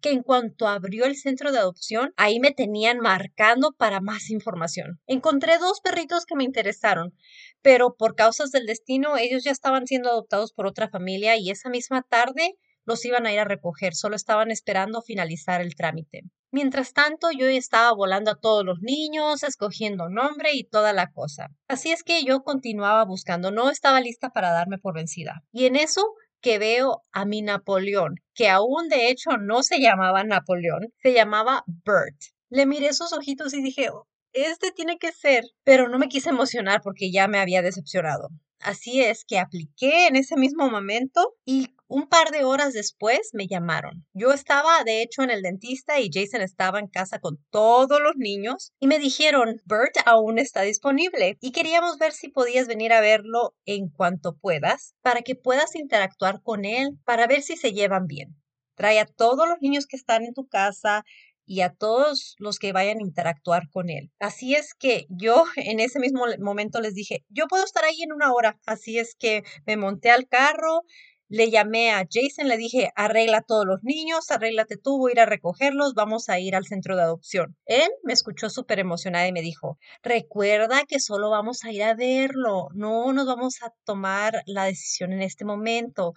que 0.00 0.10
en 0.10 0.22
cuanto 0.22 0.66
abrió 0.66 1.04
el 1.04 1.16
centro 1.16 1.52
de 1.52 1.58
adopción, 1.58 2.12
ahí 2.16 2.40
me 2.40 2.52
tenían 2.52 2.98
marcando 2.98 3.72
para 3.72 4.00
más 4.00 4.30
información. 4.30 5.00
Encontré 5.06 5.58
dos 5.58 5.80
perritos 5.80 6.26
que 6.26 6.36
me 6.36 6.44
interesaron, 6.44 7.14
pero 7.62 7.94
por 7.96 8.14
causas 8.14 8.50
del 8.50 8.66
destino 8.66 9.16
ellos 9.16 9.44
ya 9.44 9.50
estaban 9.50 9.86
siendo 9.86 10.10
adoptados 10.10 10.52
por 10.52 10.66
otra 10.66 10.88
familia 10.88 11.36
y 11.36 11.50
esa 11.50 11.68
misma 11.68 12.02
tarde 12.02 12.56
los 12.84 13.04
iban 13.04 13.26
a 13.26 13.32
ir 13.32 13.38
a 13.38 13.44
recoger, 13.44 13.94
solo 13.94 14.16
estaban 14.16 14.50
esperando 14.50 15.02
finalizar 15.02 15.60
el 15.60 15.74
trámite. 15.74 16.22
Mientras 16.52 16.92
tanto, 16.92 17.30
yo 17.30 17.46
estaba 17.46 17.92
volando 17.94 18.32
a 18.32 18.40
todos 18.40 18.64
los 18.64 18.80
niños, 18.80 19.44
escogiendo 19.44 20.08
nombre 20.08 20.50
y 20.54 20.64
toda 20.64 20.92
la 20.92 21.12
cosa. 21.12 21.50
Así 21.68 21.92
es 21.92 22.02
que 22.02 22.24
yo 22.24 22.42
continuaba 22.42 23.04
buscando, 23.04 23.52
no 23.52 23.70
estaba 23.70 24.00
lista 24.00 24.30
para 24.30 24.50
darme 24.50 24.78
por 24.78 24.94
vencida. 24.94 25.44
Y 25.52 25.66
en 25.66 25.76
eso 25.76 26.04
que 26.40 26.58
veo 26.58 27.02
a 27.12 27.24
mi 27.24 27.42
Napoleón, 27.42 28.16
que 28.34 28.48
aún 28.48 28.88
de 28.88 29.10
hecho 29.10 29.36
no 29.38 29.62
se 29.62 29.80
llamaba 29.80 30.24
Napoleón, 30.24 30.92
se 31.02 31.12
llamaba 31.12 31.64
Bert. 31.66 32.16
Le 32.48 32.66
miré 32.66 32.88
esos 32.88 33.12
ojitos 33.12 33.54
y 33.54 33.62
dije, 33.62 33.90
oh, 33.90 34.08
este 34.32 34.72
tiene 34.72 34.98
que 34.98 35.12
ser, 35.12 35.44
pero 35.64 35.88
no 35.88 35.98
me 35.98 36.08
quise 36.08 36.30
emocionar 36.30 36.80
porque 36.82 37.10
ya 37.10 37.28
me 37.28 37.38
había 37.38 37.62
decepcionado. 37.62 38.28
Así 38.60 39.02
es 39.02 39.24
que 39.24 39.38
apliqué 39.38 40.06
en 40.06 40.16
ese 40.16 40.36
mismo 40.36 40.68
momento 40.70 41.34
y 41.44 41.74
un 41.90 42.08
par 42.08 42.30
de 42.30 42.44
horas 42.44 42.72
después 42.72 43.30
me 43.32 43.48
llamaron. 43.48 44.06
Yo 44.14 44.32
estaba 44.32 44.84
de 44.84 45.02
hecho 45.02 45.22
en 45.22 45.30
el 45.30 45.42
dentista 45.42 45.98
y 45.98 46.08
Jason 46.12 46.40
estaba 46.40 46.78
en 46.78 46.86
casa 46.86 47.18
con 47.18 47.44
todos 47.50 48.00
los 48.00 48.14
niños 48.16 48.72
y 48.78 48.86
me 48.86 49.00
dijeron, 49.00 49.60
Bert 49.64 49.96
aún 50.06 50.38
está 50.38 50.62
disponible 50.62 51.36
y 51.40 51.50
queríamos 51.50 51.98
ver 51.98 52.12
si 52.12 52.28
podías 52.28 52.68
venir 52.68 52.92
a 52.92 53.00
verlo 53.00 53.54
en 53.66 53.88
cuanto 53.88 54.36
puedas 54.36 54.94
para 55.02 55.22
que 55.22 55.34
puedas 55.34 55.74
interactuar 55.74 56.40
con 56.42 56.64
él 56.64 56.90
para 57.04 57.26
ver 57.26 57.42
si 57.42 57.56
se 57.56 57.72
llevan 57.72 58.06
bien. 58.06 58.36
Trae 58.76 59.00
a 59.00 59.06
todos 59.06 59.48
los 59.48 59.60
niños 59.60 59.86
que 59.86 59.96
están 59.96 60.24
en 60.24 60.32
tu 60.32 60.46
casa, 60.46 61.04
y 61.50 61.62
a 61.62 61.74
todos 61.74 62.36
los 62.38 62.60
que 62.60 62.72
vayan 62.72 62.98
a 62.98 63.02
interactuar 63.02 63.68
con 63.70 63.90
él. 63.90 64.12
Así 64.20 64.54
es 64.54 64.72
que 64.72 65.06
yo 65.08 65.42
en 65.56 65.80
ese 65.80 65.98
mismo 65.98 66.24
momento 66.38 66.80
les 66.80 66.94
dije, 66.94 67.24
yo 67.28 67.48
puedo 67.48 67.64
estar 67.64 67.82
ahí 67.82 68.00
en 68.04 68.12
una 68.12 68.32
hora. 68.32 68.60
Así 68.66 69.00
es 69.00 69.16
que 69.18 69.42
me 69.66 69.76
monté 69.76 70.12
al 70.12 70.28
carro, 70.28 70.82
le 71.30 71.48
llamé 71.48 71.92
a 71.92 72.04
Jason, 72.10 72.48
le 72.48 72.56
dije, 72.56 72.90
arregla 72.96 73.38
a 73.38 73.42
todos 73.42 73.64
los 73.64 73.82
niños, 73.84 74.30
arréglate 74.30 74.76
tú, 74.76 74.98
voy 74.98 75.12
a 75.12 75.14
ir 75.14 75.20
a 75.20 75.26
recogerlos, 75.26 75.94
vamos 75.94 76.28
a 76.28 76.40
ir 76.40 76.56
al 76.56 76.66
centro 76.66 76.96
de 76.96 77.02
adopción. 77.02 77.56
Él 77.66 77.88
me 78.02 78.12
escuchó 78.12 78.50
súper 78.50 78.80
emocionada 78.80 79.28
y 79.28 79.32
me 79.32 79.40
dijo, 79.40 79.78
recuerda 80.02 80.84
que 80.88 80.98
solo 80.98 81.30
vamos 81.30 81.64
a 81.64 81.70
ir 81.70 81.84
a 81.84 81.94
verlo, 81.94 82.68
no 82.74 83.12
nos 83.12 83.26
vamos 83.26 83.62
a 83.62 83.72
tomar 83.84 84.42
la 84.44 84.64
decisión 84.64 85.12
en 85.12 85.22
este 85.22 85.44
momento. 85.44 86.14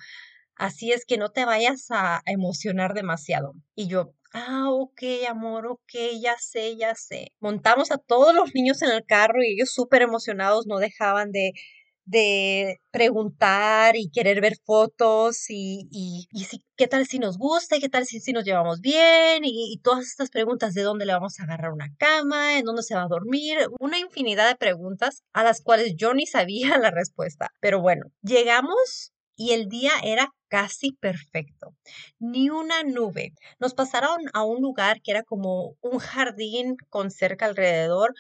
Así 0.56 0.92
es 0.92 1.06
que 1.06 1.18
no 1.18 1.30
te 1.30 1.46
vayas 1.46 1.88
a 1.92 2.22
emocionar 2.26 2.94
demasiado. 2.96 3.54
Y 3.76 3.88
yo, 3.88 4.14
Ah, 4.36 4.66
ok, 4.72 5.00
amor, 5.30 5.68
ok, 5.68 5.94
ya 6.20 6.36
sé, 6.40 6.76
ya 6.76 6.96
sé. 6.96 7.34
Montamos 7.40 7.92
a 7.92 8.00
todos 8.00 8.34
los 8.34 8.56
niños 8.56 8.82
en 8.82 8.90
el 8.90 9.06
carro 9.06 9.44
y 9.44 9.54
ellos 9.54 9.72
súper 9.72 10.02
emocionados 10.02 10.66
no 10.66 10.80
dejaban 10.80 11.32
de 11.32 11.52
de 12.06 12.80
preguntar 12.92 13.96
y 13.96 14.10
querer 14.10 14.42
ver 14.42 14.58
fotos 14.66 15.50
y, 15.50 15.88
y, 15.92 16.28
y 16.32 16.44
si, 16.46 16.64
qué 16.76 16.88
tal 16.88 17.08
si 17.08 17.20
nos 17.20 17.38
gusta 17.38 17.78
y 17.78 17.80
qué 17.80 17.90
tal 17.90 18.06
si, 18.06 18.20
si 18.20 18.34
nos 18.34 18.44
llevamos 18.44 18.82
bien 18.82 19.46
y, 19.46 19.74
y, 19.74 19.80
todas 19.80 20.06
estas 20.08 20.30
preguntas 20.30 20.74
de 20.74 20.82
dónde 20.82 21.06
le 21.06 21.14
vamos 21.14 21.40
a 21.40 21.44
agarrar 21.44 21.72
una 21.72 21.90
cama, 21.98 22.58
en 22.58 22.66
dónde 22.66 22.84
se 22.84 22.96
va 22.96 23.04
a 23.04 23.08
dormir, 23.08 23.58
una 23.80 24.00
infinidad 24.00 24.50
de 24.50 24.56
preguntas 24.56 25.24
a 25.34 25.44
las 25.44 25.62
cuales 25.62 25.96
yo 25.96 26.14
ni 26.14 26.26
sabía 26.26 26.78
la 26.80 26.92
respuesta. 26.92 27.52
Pero 27.62 27.82
bueno, 27.82 28.06
llegamos 28.22 29.14
y 29.36 29.52
el 29.52 29.68
día 29.68 29.92
era 30.04 30.30
casi 30.48 30.92
perfecto. 30.92 31.76
Ni 32.20 32.50
una 32.50 32.84
nube. 32.84 33.34
Nos 33.60 33.74
pasaron 33.74 34.22
a 34.34 34.44
un 34.44 34.62
lugar 34.62 35.02
que 35.02 35.12
era 35.12 35.24
como 35.24 35.76
un 35.82 36.00
jardín 36.00 36.76
con 36.90 37.12
cerca 37.12 37.46
alrededor 37.46 38.14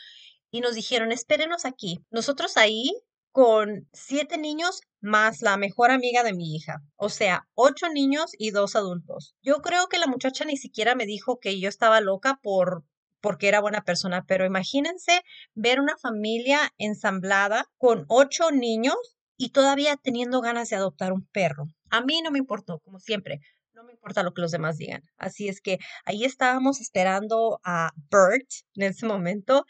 y 0.51 0.61
nos 0.61 0.75
dijeron, 0.75 1.11
espérenos 1.11 1.65
aquí. 1.65 1.99
Nosotros 2.11 2.57
ahí 2.57 2.91
con 3.33 3.89
siete 3.93 4.37
niños 4.37 4.81
más 5.01 5.41
la 5.41 5.57
mejor 5.57 5.89
amiga 5.89 6.23
de 6.23 6.33
mi 6.33 6.55
hija. 6.55 6.83
O 6.95 7.09
sea, 7.09 7.47
ocho 7.55 7.89
niños 7.89 8.31
y 8.37 8.51
dos 8.51 8.75
adultos. 8.75 9.35
Yo 9.41 9.55
creo 9.55 9.87
que 9.87 9.97
la 9.97 10.05
muchacha 10.05 10.45
ni 10.45 10.55
siquiera 10.55 10.93
me 10.93 11.07
dijo 11.07 11.39
que 11.39 11.59
yo 11.59 11.67
estaba 11.67 11.99
loca 11.99 12.39
por 12.41 12.85
porque 13.21 13.47
era 13.47 13.61
buena 13.61 13.83
persona, 13.83 14.25
pero 14.27 14.45
imagínense 14.45 15.21
ver 15.55 15.79
una 15.79 15.97
familia 15.97 16.59
ensamblada 16.77 17.65
con 17.77 18.05
ocho 18.07 18.51
niños 18.51 19.17
y 19.35 19.49
todavía 19.49 19.97
teniendo 19.97 20.41
ganas 20.41 20.69
de 20.69 20.75
adoptar 20.75 21.11
un 21.11 21.25
perro. 21.31 21.65
A 21.89 22.01
mí 22.01 22.21
no 22.21 22.31
me 22.31 22.39
importó, 22.39 22.79
como 22.79 22.99
siempre, 22.99 23.39
no 23.83 23.87
me 23.87 23.93
importa 23.93 24.23
lo 24.23 24.33
que 24.33 24.41
los 24.41 24.51
demás 24.51 24.77
digan. 24.77 25.03
Así 25.17 25.49
es 25.49 25.59
que 25.59 25.77
ahí 26.05 26.23
estábamos 26.23 26.79
esperando 26.79 27.59
a 27.65 27.91
Bert 28.09 28.47
en 28.75 28.83
ese 28.83 29.05
momento 29.05 29.65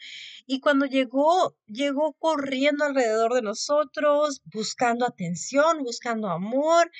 y 0.46 0.60
cuando 0.60 0.86
llegó, 0.86 1.56
llegó 1.66 2.14
corriendo 2.14 2.84
alrededor 2.84 3.34
de 3.34 3.42
nosotros, 3.42 4.40
buscando 4.44 5.04
atención, 5.04 5.82
buscando 5.82 6.28
amor. 6.28 6.90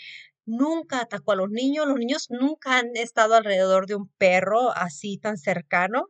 Nunca 0.45 1.01
atacó 1.01 1.33
a 1.33 1.37
los 1.37 1.51
niños, 1.51 1.87
los 1.87 1.99
niños 1.99 2.27
nunca 2.31 2.79
han 2.79 2.97
estado 2.97 3.35
alrededor 3.35 3.87
de 3.87 3.95
un 3.95 4.09
perro 4.19 4.73
así 4.73 5.17
tan 5.19 5.39
cercano 5.39 6.09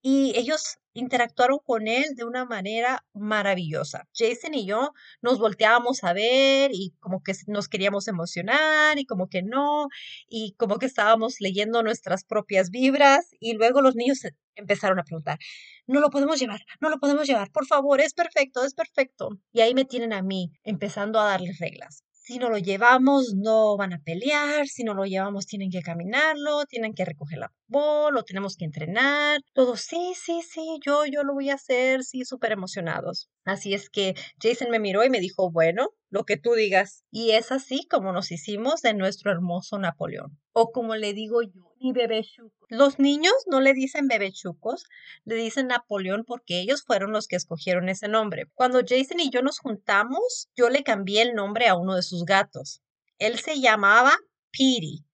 y 0.00 0.32
ellos 0.36 0.78
interactuaron 0.94 1.58
con 1.64 1.88
él 1.88 2.14
de 2.14 2.24
una 2.24 2.44
manera 2.44 3.04
maravillosa. 3.14 4.08
Jason 4.14 4.54
y 4.54 4.66
yo 4.66 4.92
nos 5.20 5.38
volteábamos 5.38 6.04
a 6.04 6.12
ver 6.12 6.70
y 6.72 6.94
como 7.00 7.22
que 7.22 7.32
nos 7.46 7.68
queríamos 7.68 8.08
emocionar 8.08 8.98
y 8.98 9.06
como 9.06 9.28
que 9.28 9.42
no, 9.42 9.88
y 10.28 10.54
como 10.58 10.78
que 10.78 10.86
estábamos 10.86 11.36
leyendo 11.40 11.82
nuestras 11.82 12.24
propias 12.24 12.70
vibras 12.70 13.28
y 13.40 13.54
luego 13.54 13.80
los 13.82 13.96
niños 13.96 14.20
empezaron 14.54 14.98
a 14.98 15.04
preguntar, 15.04 15.38
no 15.86 16.00
lo 16.00 16.10
podemos 16.10 16.38
llevar, 16.38 16.60
no 16.80 16.90
lo 16.90 16.98
podemos 16.98 17.26
llevar, 17.26 17.50
por 17.50 17.66
favor, 17.66 18.00
es 18.00 18.14
perfecto, 18.14 18.64
es 18.64 18.74
perfecto. 18.74 19.30
Y 19.52 19.60
ahí 19.60 19.74
me 19.74 19.84
tienen 19.84 20.12
a 20.12 20.22
mí 20.22 20.52
empezando 20.64 21.20
a 21.20 21.24
darles 21.24 21.58
reglas 21.58 22.04
si 22.22 22.38
no 22.38 22.48
lo 22.50 22.58
llevamos 22.58 23.34
no 23.34 23.76
van 23.76 23.92
a 23.92 23.98
pelear, 23.98 24.66
si 24.68 24.84
no 24.84 24.94
lo 24.94 25.04
llevamos 25.04 25.46
tienen 25.46 25.70
que 25.70 25.82
caminarlo, 25.82 26.64
tienen 26.66 26.94
que 26.94 27.04
recoger 27.04 27.38
la 27.38 27.52
bola, 27.66 28.16
lo 28.16 28.22
tenemos 28.22 28.56
que 28.56 28.64
entrenar, 28.64 29.40
todo, 29.54 29.76
sí, 29.76 30.14
sí, 30.14 30.40
sí, 30.42 30.78
yo, 30.86 31.04
yo 31.06 31.24
lo 31.24 31.34
voy 31.34 31.50
a 31.50 31.54
hacer, 31.54 32.04
sí, 32.04 32.24
súper 32.24 32.52
emocionados. 32.52 33.28
Así 33.44 33.74
es 33.74 33.90
que 33.90 34.14
Jason 34.40 34.70
me 34.70 34.78
miró 34.78 35.04
y 35.04 35.10
me 35.10 35.20
dijo, 35.20 35.50
bueno, 35.50 35.88
lo 36.12 36.24
que 36.24 36.36
tú 36.36 36.52
digas. 36.52 37.04
Y 37.10 37.30
es 37.30 37.50
así 37.50 37.86
como 37.90 38.12
nos 38.12 38.30
hicimos 38.30 38.82
de 38.82 38.92
nuestro 38.92 39.32
hermoso 39.32 39.78
Napoleón. 39.78 40.38
O 40.52 40.70
como 40.70 40.94
le 40.94 41.14
digo 41.14 41.40
yo, 41.42 41.74
mi 41.80 41.92
bebé 41.92 42.22
chuco. 42.22 42.66
Los 42.68 42.98
niños 42.98 43.32
no 43.50 43.62
le 43.62 43.72
dicen 43.72 44.08
bebé 44.08 44.30
chucos, 44.30 44.84
le 45.24 45.36
dicen 45.36 45.68
Napoleón 45.68 46.24
porque 46.26 46.60
ellos 46.60 46.84
fueron 46.86 47.12
los 47.12 47.26
que 47.26 47.36
escogieron 47.36 47.88
ese 47.88 48.08
nombre. 48.08 48.44
Cuando 48.52 48.80
Jason 48.86 49.20
y 49.20 49.30
yo 49.30 49.40
nos 49.40 49.58
juntamos, 49.58 50.50
yo 50.54 50.68
le 50.68 50.84
cambié 50.84 51.22
el 51.22 51.32
nombre 51.34 51.66
a 51.68 51.76
uno 51.76 51.96
de 51.96 52.02
sus 52.02 52.26
gatos. 52.26 52.82
Él 53.18 53.38
se 53.38 53.58
llamaba 53.58 54.12
Piri 54.50 55.06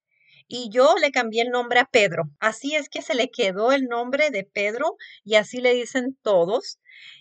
y 0.49 0.69
yo 0.71 0.97
le 1.01 1.13
cambié 1.13 1.43
el 1.43 1.51
nombre 1.51 1.79
a 1.79 1.85
Pedro. 1.85 2.25
Así 2.41 2.75
es 2.75 2.89
que 2.89 3.03
se 3.03 3.15
le 3.15 3.31
quedó 3.31 3.71
el 3.71 3.85
nombre 3.85 4.31
de 4.31 4.43
Pedro 4.43 4.97
y 5.23 5.37
así 5.37 5.61
le 5.61 5.75
dicen 5.75 6.19
todos. 6.23 6.81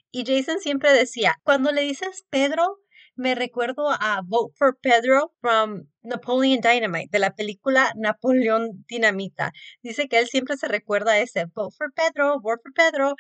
Y 0.10 0.26
Jason 0.26 0.60
siempre 0.60 0.92
decía, 0.94 1.40
cuando 1.44 1.72
le 1.72 1.82
dices 1.82 2.26
Pedro, 2.32 2.80
me 3.18 3.36
recuerdo 3.36 3.90
a 3.90 4.22
Vote 4.26 4.54
for 4.58 4.78
Pedro 4.82 5.34
from 5.42 5.88
Napoleon 6.04 6.62
Dynamite, 6.62 7.10
de 7.12 7.20
la 7.20 7.36
película 7.36 7.92
Napoleón 7.96 8.86
Dinamita. 8.88 9.52
Dice 9.84 10.08
que 10.08 10.20
él 10.20 10.28
siempre 10.28 10.58
se 10.58 10.68
recuerda 10.68 11.14
a 11.14 11.20
ese 11.20 11.46
Vote 11.54 11.76
for 11.78 11.94
Pedro, 11.94 12.40
Vote 12.40 12.62
for 12.64 12.74
Pedro. 12.74 13.16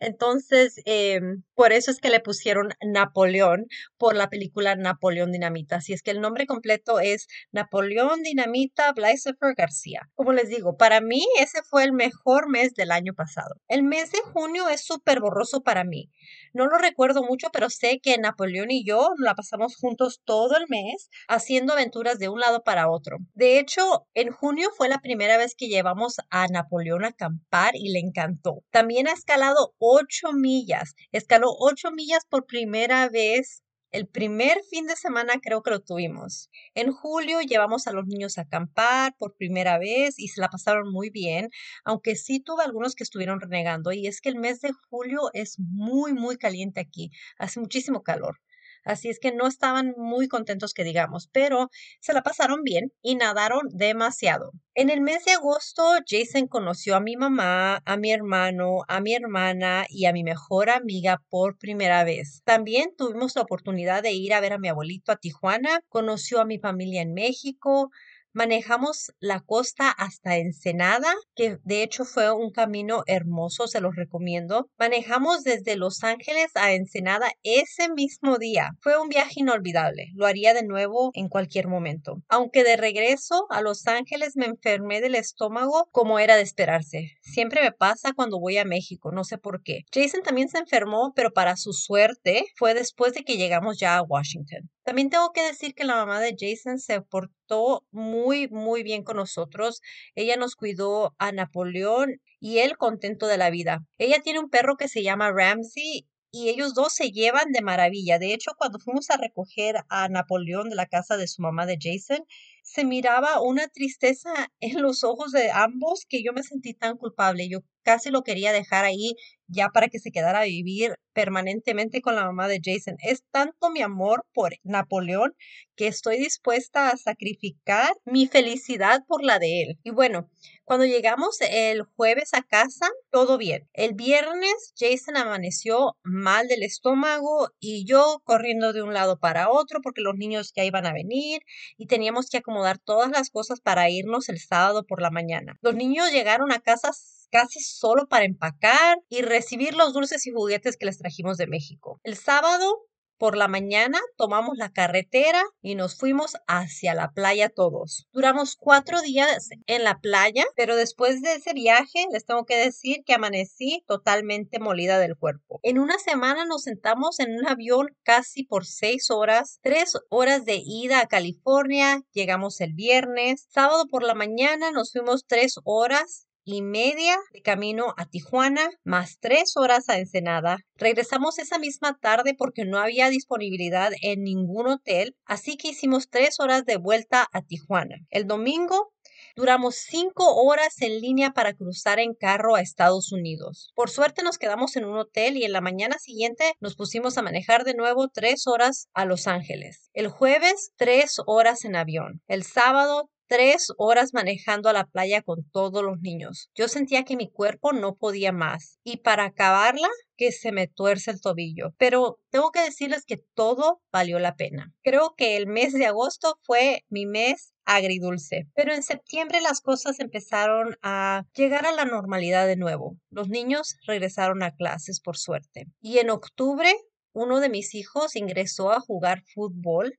Entonces, 0.00 0.80
em, 0.86 1.42
por 1.54 1.72
eso 1.72 1.90
es 1.90 1.98
que 1.98 2.10
le 2.10 2.20
pusieron 2.20 2.70
Napoleón 2.82 3.66
por 3.98 4.16
la 4.16 4.28
película 4.30 4.74
Napoleón 4.74 5.30
Dinamita. 5.30 5.76
Así 5.76 5.92
es 5.92 6.02
que 6.02 6.10
el 6.10 6.20
nombre 6.20 6.46
completo 6.46 7.00
es 7.00 7.26
Napoleón 7.52 8.22
Dinamita 8.22 8.92
Blysefer 8.92 9.54
García. 9.54 10.08
Como 10.14 10.32
les 10.32 10.48
digo, 10.48 10.76
para 10.76 11.00
mí 11.00 11.24
ese 11.38 11.62
fue 11.62 11.84
el 11.84 11.92
mejor 11.92 12.48
mes 12.48 12.74
del 12.74 12.90
año 12.90 13.12
pasado. 13.14 13.54
El 13.68 13.82
mes 13.82 14.10
de 14.10 14.20
junio 14.32 14.68
es 14.68 14.84
súper 14.84 15.20
borroso 15.20 15.62
para 15.62 15.84
mí. 15.84 16.10
No 16.52 16.66
lo 16.66 16.78
recuerdo 16.78 17.22
mucho, 17.22 17.48
pero 17.52 17.70
sé 17.70 18.00
que 18.02 18.18
Napoleón 18.18 18.70
y 18.70 18.84
yo 18.84 19.10
la 19.18 19.34
pasamos 19.34 19.76
juntos 19.76 20.20
todo 20.24 20.56
el 20.56 20.64
mes 20.68 21.10
haciendo 21.28 21.74
aventuras 21.74 22.18
de 22.18 22.28
un 22.28 22.40
lado 22.40 22.62
para 22.62 22.90
otro. 22.90 23.18
De 23.34 23.58
hecho, 23.58 24.06
en 24.14 24.30
junio 24.30 24.70
fue 24.76 24.88
la 24.88 24.98
primera 24.98 25.36
vez 25.36 25.54
que 25.54 25.68
llevamos 25.68 26.16
a 26.30 26.46
Napoleón 26.48 27.04
a 27.04 27.08
acampar 27.08 27.76
y 27.76 27.92
le 27.92 28.00
encantó. 28.00 28.62
También 28.70 29.08
ha 29.08 29.12
escalado 29.12 29.74
ocho 29.90 30.32
millas. 30.32 30.94
Escaló 31.12 31.48
ocho 31.58 31.90
millas 31.90 32.24
por 32.28 32.46
primera 32.46 33.08
vez 33.08 33.62
el 33.92 34.06
primer 34.06 34.62
fin 34.70 34.86
de 34.86 34.94
semana 34.94 35.40
creo 35.42 35.62
que 35.62 35.70
lo 35.72 35.80
tuvimos. 35.80 36.48
En 36.74 36.92
julio 36.92 37.40
llevamos 37.40 37.88
a 37.88 37.92
los 37.92 38.06
niños 38.06 38.38
a 38.38 38.42
acampar 38.42 39.16
por 39.18 39.34
primera 39.34 39.78
vez 39.78 40.16
y 40.18 40.28
se 40.28 40.40
la 40.40 40.48
pasaron 40.48 40.92
muy 40.92 41.10
bien, 41.10 41.50
aunque 41.84 42.14
sí 42.14 42.38
tuve 42.40 42.62
algunos 42.62 42.94
que 42.94 43.02
estuvieron 43.02 43.40
renegando 43.40 43.90
y 43.90 44.06
es 44.06 44.20
que 44.20 44.28
el 44.28 44.36
mes 44.36 44.60
de 44.60 44.70
julio 44.88 45.30
es 45.32 45.56
muy, 45.58 46.12
muy 46.12 46.36
caliente 46.36 46.80
aquí, 46.80 47.10
hace 47.36 47.58
muchísimo 47.58 48.02
calor. 48.02 48.38
Así 48.84 49.08
es 49.08 49.18
que 49.18 49.32
no 49.32 49.46
estaban 49.46 49.94
muy 49.96 50.28
contentos 50.28 50.74
que 50.74 50.84
digamos, 50.84 51.28
pero 51.32 51.68
se 52.00 52.12
la 52.12 52.22
pasaron 52.22 52.62
bien 52.62 52.92
y 53.02 53.16
nadaron 53.16 53.68
demasiado. 53.70 54.52
En 54.74 54.88
el 54.88 55.00
mes 55.00 55.24
de 55.24 55.32
agosto, 55.32 55.82
Jason 56.06 56.46
conoció 56.46 56.96
a 56.96 57.00
mi 57.00 57.16
mamá, 57.16 57.82
a 57.84 57.96
mi 57.96 58.12
hermano, 58.12 58.78
a 58.88 59.00
mi 59.00 59.14
hermana 59.14 59.84
y 59.88 60.06
a 60.06 60.12
mi 60.12 60.24
mejor 60.24 60.70
amiga 60.70 61.22
por 61.28 61.58
primera 61.58 62.04
vez. 62.04 62.42
También 62.44 62.94
tuvimos 62.96 63.36
la 63.36 63.42
oportunidad 63.42 64.02
de 64.02 64.12
ir 64.12 64.32
a 64.32 64.40
ver 64.40 64.54
a 64.54 64.58
mi 64.58 64.68
abuelito 64.68 65.12
a 65.12 65.16
Tijuana, 65.16 65.80
conoció 65.88 66.40
a 66.40 66.44
mi 66.46 66.58
familia 66.58 67.02
en 67.02 67.12
México, 67.12 67.90
Manejamos 68.32 69.10
la 69.18 69.40
costa 69.40 69.90
hasta 69.90 70.36
Ensenada, 70.36 71.12
que 71.34 71.58
de 71.64 71.82
hecho 71.82 72.04
fue 72.04 72.30
un 72.32 72.52
camino 72.52 73.02
hermoso, 73.08 73.66
se 73.66 73.80
los 73.80 73.96
recomiendo. 73.96 74.70
Manejamos 74.78 75.42
desde 75.42 75.74
Los 75.74 76.04
Ángeles 76.04 76.52
a 76.54 76.72
Ensenada 76.72 77.32
ese 77.42 77.92
mismo 77.92 78.38
día. 78.38 78.70
Fue 78.82 79.00
un 79.00 79.08
viaje 79.08 79.40
inolvidable, 79.40 80.10
lo 80.14 80.26
haría 80.26 80.54
de 80.54 80.62
nuevo 80.62 81.10
en 81.14 81.28
cualquier 81.28 81.66
momento. 81.66 82.22
Aunque 82.28 82.62
de 82.62 82.76
regreso 82.76 83.46
a 83.50 83.62
Los 83.62 83.88
Ángeles 83.88 84.36
me 84.36 84.46
enfermé 84.46 85.00
del 85.00 85.16
estómago 85.16 85.88
como 85.90 86.20
era 86.20 86.36
de 86.36 86.42
esperarse. 86.42 87.10
Siempre 87.22 87.62
me 87.62 87.72
pasa 87.72 88.12
cuando 88.12 88.38
voy 88.38 88.58
a 88.58 88.64
México, 88.64 89.10
no 89.10 89.24
sé 89.24 89.38
por 89.38 89.60
qué. 89.64 89.80
Jason 89.92 90.22
también 90.22 90.48
se 90.48 90.58
enfermó, 90.58 91.12
pero 91.16 91.32
para 91.32 91.56
su 91.56 91.72
suerte 91.72 92.44
fue 92.54 92.74
después 92.74 93.12
de 93.12 93.24
que 93.24 93.36
llegamos 93.36 93.80
ya 93.80 93.96
a 93.96 94.02
Washington. 94.02 94.70
También 94.82 95.10
tengo 95.10 95.32
que 95.32 95.42
decir 95.42 95.74
que 95.74 95.84
la 95.84 95.96
mamá 95.96 96.20
de 96.20 96.34
Jason 96.38 96.78
se 96.78 97.00
portó 97.02 97.86
muy, 97.90 98.48
muy 98.48 98.82
bien 98.82 99.04
con 99.04 99.16
nosotros. 99.16 99.82
Ella 100.14 100.36
nos 100.36 100.56
cuidó 100.56 101.14
a 101.18 101.32
Napoleón 101.32 102.20
y 102.40 102.58
él 102.58 102.76
contento 102.76 103.26
de 103.26 103.38
la 103.38 103.50
vida. 103.50 103.84
Ella 103.98 104.20
tiene 104.22 104.40
un 104.40 104.50
perro 104.50 104.76
que 104.76 104.88
se 104.88 105.02
llama 105.02 105.32
Ramsey 105.32 106.08
y 106.32 106.48
ellos 106.48 106.74
dos 106.74 106.94
se 106.94 107.10
llevan 107.10 107.52
de 107.52 107.60
maravilla. 107.60 108.18
De 108.18 108.32
hecho, 108.32 108.52
cuando 108.56 108.78
fuimos 108.78 109.10
a 109.10 109.16
recoger 109.16 109.76
a 109.88 110.08
Napoleón 110.08 110.70
de 110.70 110.76
la 110.76 110.86
casa 110.86 111.16
de 111.16 111.26
su 111.26 111.42
mamá 111.42 111.66
de 111.66 111.78
Jason, 111.80 112.24
se 112.62 112.84
miraba 112.84 113.40
una 113.40 113.68
tristeza 113.68 114.30
en 114.60 114.80
los 114.80 115.04
ojos 115.04 115.32
de 115.32 115.50
ambos 115.50 116.06
que 116.08 116.22
yo 116.22 116.32
me 116.32 116.42
sentí 116.42 116.74
tan 116.74 116.96
culpable. 116.96 117.48
Yo 117.48 117.60
casi 117.82 118.10
lo 118.10 118.22
quería 118.22 118.52
dejar 118.52 118.84
ahí 118.84 119.14
ya 119.50 119.68
para 119.68 119.88
que 119.88 119.98
se 119.98 120.10
quedara 120.10 120.40
a 120.40 120.44
vivir 120.44 120.94
permanentemente 121.12 122.00
con 122.00 122.14
la 122.14 122.24
mamá 122.24 122.48
de 122.48 122.60
Jason. 122.62 122.96
Es 123.02 123.24
tanto 123.30 123.70
mi 123.70 123.82
amor 123.82 124.24
por 124.32 124.54
Napoleón 124.62 125.34
que 125.76 125.86
estoy 125.86 126.18
dispuesta 126.18 126.90
a 126.90 126.96
sacrificar 126.96 127.92
mi 128.04 128.26
felicidad 128.26 129.02
por 129.06 129.24
la 129.24 129.38
de 129.38 129.62
él. 129.62 129.78
Y 129.82 129.90
bueno, 129.90 130.30
cuando 130.64 130.86
llegamos 130.86 131.38
el 131.40 131.82
jueves 131.82 132.32
a 132.32 132.42
casa, 132.42 132.86
todo 133.10 133.38
bien. 133.38 133.68
El 133.72 133.94
viernes 133.94 134.72
Jason 134.78 135.16
amaneció 135.16 135.96
mal 136.02 136.48
del 136.48 136.62
estómago 136.62 137.48
y 137.58 137.84
yo 137.86 138.20
corriendo 138.24 138.72
de 138.72 138.82
un 138.82 138.94
lado 138.94 139.18
para 139.18 139.50
otro 139.50 139.80
porque 139.82 140.02
los 140.02 140.14
niños 140.16 140.52
ya 140.54 140.64
iban 140.64 140.86
a 140.86 140.92
venir 140.92 141.42
y 141.76 141.86
teníamos 141.86 142.28
que 142.28 142.38
acomodar 142.38 142.78
todas 142.78 143.10
las 143.10 143.30
cosas 143.30 143.60
para 143.60 143.90
irnos 143.90 144.28
el 144.28 144.38
sábado 144.38 144.84
por 144.86 145.02
la 145.02 145.10
mañana. 145.10 145.58
Los 145.60 145.74
niños 145.74 146.12
llegaron 146.12 146.52
a 146.52 146.60
casa 146.60 146.92
casi 147.30 147.60
solo 147.60 148.08
para 148.08 148.24
empacar 148.24 148.98
y 149.08 149.22
recibir 149.22 149.74
los 149.74 149.92
dulces 149.92 150.26
y 150.26 150.30
juguetes 150.30 150.76
que 150.76 150.86
les 150.86 150.98
trajimos 150.98 151.36
de 151.36 151.46
México. 151.46 152.00
El 152.02 152.16
sábado 152.16 152.86
por 153.20 153.36
la 153.36 153.48
mañana 153.48 154.00
tomamos 154.16 154.56
la 154.56 154.72
carretera 154.72 155.42
y 155.60 155.74
nos 155.74 155.94
fuimos 155.98 156.38
hacia 156.48 156.94
la 156.94 157.12
playa 157.12 157.50
todos. 157.50 158.08
Duramos 158.12 158.56
cuatro 158.56 159.02
días 159.02 159.50
en 159.66 159.84
la 159.84 160.00
playa, 160.00 160.46
pero 160.56 160.74
después 160.74 161.20
de 161.20 161.34
ese 161.34 161.52
viaje 161.52 162.06
les 162.10 162.24
tengo 162.24 162.46
que 162.46 162.56
decir 162.56 163.04
que 163.04 163.12
amanecí 163.12 163.84
totalmente 163.86 164.58
molida 164.58 164.98
del 164.98 165.18
cuerpo. 165.18 165.60
En 165.62 165.78
una 165.78 165.98
semana 165.98 166.46
nos 166.46 166.62
sentamos 166.62 167.20
en 167.20 167.36
un 167.36 167.46
avión 167.46 167.88
casi 168.04 168.44
por 168.44 168.64
seis 168.64 169.10
horas, 169.10 169.58
tres 169.62 169.92
horas 170.08 170.46
de 170.46 170.62
ida 170.64 171.00
a 171.00 171.06
California, 171.06 172.00
llegamos 172.12 172.62
el 172.62 172.72
viernes, 172.72 173.46
sábado 173.50 173.84
por 173.90 174.02
la 174.02 174.14
mañana 174.14 174.70
nos 174.70 174.92
fuimos 174.92 175.26
tres 175.26 175.56
horas 175.64 176.26
y 176.44 176.62
media 176.62 177.16
de 177.32 177.42
camino 177.42 177.94
a 177.96 178.06
Tijuana, 178.06 178.68
más 178.84 179.18
tres 179.20 179.56
horas 179.56 179.88
a 179.88 179.98
Ensenada. 179.98 180.58
Regresamos 180.76 181.38
esa 181.38 181.58
misma 181.58 181.98
tarde 182.00 182.34
porque 182.36 182.64
no 182.64 182.78
había 182.78 183.10
disponibilidad 183.10 183.92
en 184.02 184.22
ningún 184.22 184.68
hotel, 184.68 185.16
así 185.24 185.56
que 185.56 185.68
hicimos 185.68 186.08
tres 186.10 186.40
horas 186.40 186.64
de 186.64 186.76
vuelta 186.76 187.26
a 187.32 187.42
Tijuana. 187.42 187.96
El 188.10 188.26
domingo 188.26 188.92
Duramos 189.36 189.76
cinco 189.76 190.34
horas 190.42 190.82
en 190.82 191.00
línea 191.00 191.30
para 191.30 191.54
cruzar 191.54 192.00
en 192.00 192.14
carro 192.14 192.56
a 192.56 192.60
Estados 192.60 193.12
Unidos. 193.12 193.72
Por 193.74 193.88
suerte 193.88 194.22
nos 194.22 194.38
quedamos 194.38 194.76
en 194.76 194.84
un 194.84 194.98
hotel 194.98 195.36
y 195.36 195.44
en 195.44 195.52
la 195.52 195.60
mañana 195.60 195.98
siguiente 195.98 196.54
nos 196.60 196.74
pusimos 196.74 197.16
a 197.16 197.22
manejar 197.22 197.64
de 197.64 197.74
nuevo 197.74 198.08
tres 198.08 198.46
horas 198.46 198.88
a 198.92 199.04
Los 199.04 199.26
Ángeles. 199.26 199.88
El 199.92 200.08
jueves, 200.08 200.72
tres 200.76 201.20
horas 201.26 201.64
en 201.64 201.76
avión. 201.76 202.22
El 202.26 202.42
sábado, 202.42 203.10
tres 203.30 203.68
horas 203.78 204.12
manejando 204.12 204.68
a 204.68 204.72
la 204.72 204.88
playa 204.88 205.22
con 205.22 205.48
todos 205.52 205.84
los 205.84 206.00
niños. 206.00 206.50
Yo 206.56 206.66
sentía 206.66 207.04
que 207.04 207.16
mi 207.16 207.30
cuerpo 207.30 207.72
no 207.72 207.94
podía 207.94 208.32
más. 208.32 208.80
Y 208.82 208.96
para 208.96 209.26
acabarla, 209.26 209.86
que 210.16 210.32
se 210.32 210.50
me 210.50 210.66
tuerce 210.66 211.12
el 211.12 211.20
tobillo. 211.20 211.72
Pero 211.78 212.18
tengo 212.30 212.50
que 212.50 212.60
decirles 212.60 213.04
que 213.06 213.22
todo 213.34 213.82
valió 213.92 214.18
la 214.18 214.34
pena. 214.34 214.74
Creo 214.82 215.14
que 215.16 215.36
el 215.36 215.46
mes 215.46 215.72
de 215.72 215.86
agosto 215.86 216.40
fue 216.42 216.84
mi 216.88 217.06
mes 217.06 217.54
agridulce. 217.64 218.48
Pero 218.56 218.74
en 218.74 218.82
septiembre 218.82 219.40
las 219.40 219.60
cosas 219.60 220.00
empezaron 220.00 220.76
a 220.82 221.22
llegar 221.32 221.66
a 221.66 221.72
la 221.72 221.84
normalidad 221.84 222.48
de 222.48 222.56
nuevo. 222.56 222.96
Los 223.10 223.28
niños 223.28 223.76
regresaron 223.86 224.42
a 224.42 224.56
clases 224.56 225.00
por 225.00 225.16
suerte. 225.16 225.66
Y 225.80 225.98
en 225.98 226.10
octubre 226.10 226.74
uno 227.12 227.38
de 227.38 227.48
mis 227.48 227.76
hijos 227.76 228.16
ingresó 228.16 228.72
a 228.72 228.80
jugar 228.80 229.22
fútbol. 229.32 229.96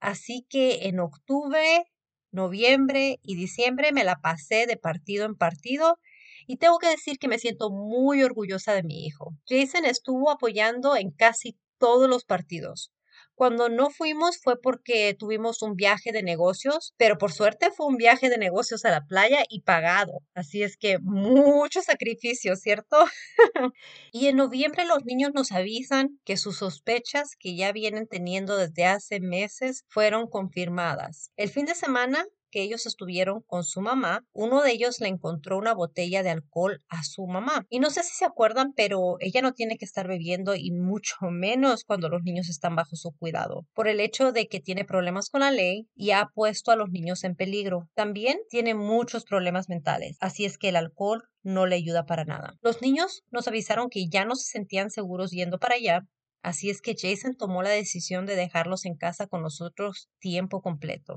Así 0.00 0.46
que 0.50 0.86
en 0.86 1.00
octubre 1.00 1.86
noviembre 2.34 3.20
y 3.22 3.36
diciembre 3.36 3.92
me 3.92 4.04
la 4.04 4.16
pasé 4.16 4.66
de 4.66 4.76
partido 4.76 5.24
en 5.24 5.34
partido 5.34 5.98
y 6.46 6.56
tengo 6.56 6.78
que 6.78 6.88
decir 6.88 7.18
que 7.18 7.28
me 7.28 7.38
siento 7.38 7.70
muy 7.70 8.22
orgullosa 8.22 8.74
de 8.74 8.82
mi 8.82 9.06
hijo. 9.06 9.34
Jason 9.48 9.84
estuvo 9.84 10.30
apoyando 10.30 10.96
en 10.96 11.10
casi 11.10 11.56
todos 11.78 12.08
los 12.08 12.24
partidos. 12.24 12.93
Cuando 13.34 13.68
no 13.68 13.90
fuimos 13.90 14.38
fue 14.42 14.60
porque 14.60 15.14
tuvimos 15.18 15.62
un 15.62 15.74
viaje 15.74 16.12
de 16.12 16.22
negocios, 16.22 16.94
pero 16.96 17.18
por 17.18 17.32
suerte 17.32 17.70
fue 17.70 17.86
un 17.86 17.96
viaje 17.96 18.28
de 18.28 18.38
negocios 18.38 18.84
a 18.84 18.90
la 18.90 19.04
playa 19.06 19.44
y 19.48 19.62
pagado. 19.62 20.20
Así 20.34 20.62
es 20.62 20.76
que 20.76 20.98
mucho 21.00 21.82
sacrificio, 21.82 22.56
¿cierto? 22.56 22.96
y 24.12 24.26
en 24.28 24.36
noviembre 24.36 24.84
los 24.84 25.04
niños 25.04 25.32
nos 25.34 25.52
avisan 25.52 26.20
que 26.24 26.36
sus 26.36 26.58
sospechas 26.58 27.36
que 27.38 27.56
ya 27.56 27.72
vienen 27.72 28.06
teniendo 28.06 28.56
desde 28.56 28.84
hace 28.86 29.20
meses 29.20 29.84
fueron 29.88 30.28
confirmadas. 30.28 31.30
El 31.36 31.50
fin 31.50 31.66
de 31.66 31.74
semana 31.74 32.24
que 32.54 32.62
ellos 32.62 32.86
estuvieron 32.86 33.42
con 33.48 33.64
su 33.64 33.80
mamá, 33.80 34.24
uno 34.32 34.62
de 34.62 34.70
ellos 34.70 35.00
le 35.00 35.08
encontró 35.08 35.58
una 35.58 35.74
botella 35.74 36.22
de 36.22 36.30
alcohol 36.30 36.84
a 36.88 37.02
su 37.02 37.26
mamá. 37.26 37.66
Y 37.68 37.80
no 37.80 37.90
sé 37.90 38.04
si 38.04 38.14
se 38.14 38.24
acuerdan, 38.24 38.72
pero 38.76 39.16
ella 39.18 39.42
no 39.42 39.54
tiene 39.54 39.76
que 39.76 39.84
estar 39.84 40.06
bebiendo 40.06 40.54
y 40.54 40.70
mucho 40.70 41.16
menos 41.32 41.82
cuando 41.82 42.08
los 42.08 42.22
niños 42.22 42.48
están 42.48 42.76
bajo 42.76 42.94
su 42.94 43.10
cuidado, 43.10 43.66
por 43.74 43.88
el 43.88 43.98
hecho 43.98 44.30
de 44.30 44.46
que 44.46 44.60
tiene 44.60 44.84
problemas 44.84 45.30
con 45.30 45.40
la 45.40 45.50
ley 45.50 45.88
y 45.96 46.12
ha 46.12 46.30
puesto 46.32 46.70
a 46.70 46.76
los 46.76 46.90
niños 46.90 47.24
en 47.24 47.34
peligro. 47.34 47.88
También 47.94 48.38
tiene 48.48 48.74
muchos 48.74 49.24
problemas 49.24 49.68
mentales, 49.68 50.16
así 50.20 50.44
es 50.44 50.56
que 50.56 50.68
el 50.68 50.76
alcohol 50.76 51.24
no 51.42 51.66
le 51.66 51.74
ayuda 51.74 52.06
para 52.06 52.24
nada. 52.24 52.54
Los 52.60 52.82
niños 52.82 53.24
nos 53.32 53.48
avisaron 53.48 53.90
que 53.90 54.06
ya 54.08 54.24
no 54.24 54.36
se 54.36 54.48
sentían 54.48 54.90
seguros 54.90 55.32
yendo 55.32 55.58
para 55.58 55.74
allá 55.74 56.06
Así 56.44 56.68
es 56.68 56.82
que 56.82 56.94
Jason 56.94 57.36
tomó 57.36 57.62
la 57.62 57.70
decisión 57.70 58.26
de 58.26 58.36
dejarlos 58.36 58.84
en 58.84 58.96
casa 58.96 59.26
con 59.26 59.40
nosotros 59.40 60.10
tiempo 60.18 60.60
completo 60.60 61.16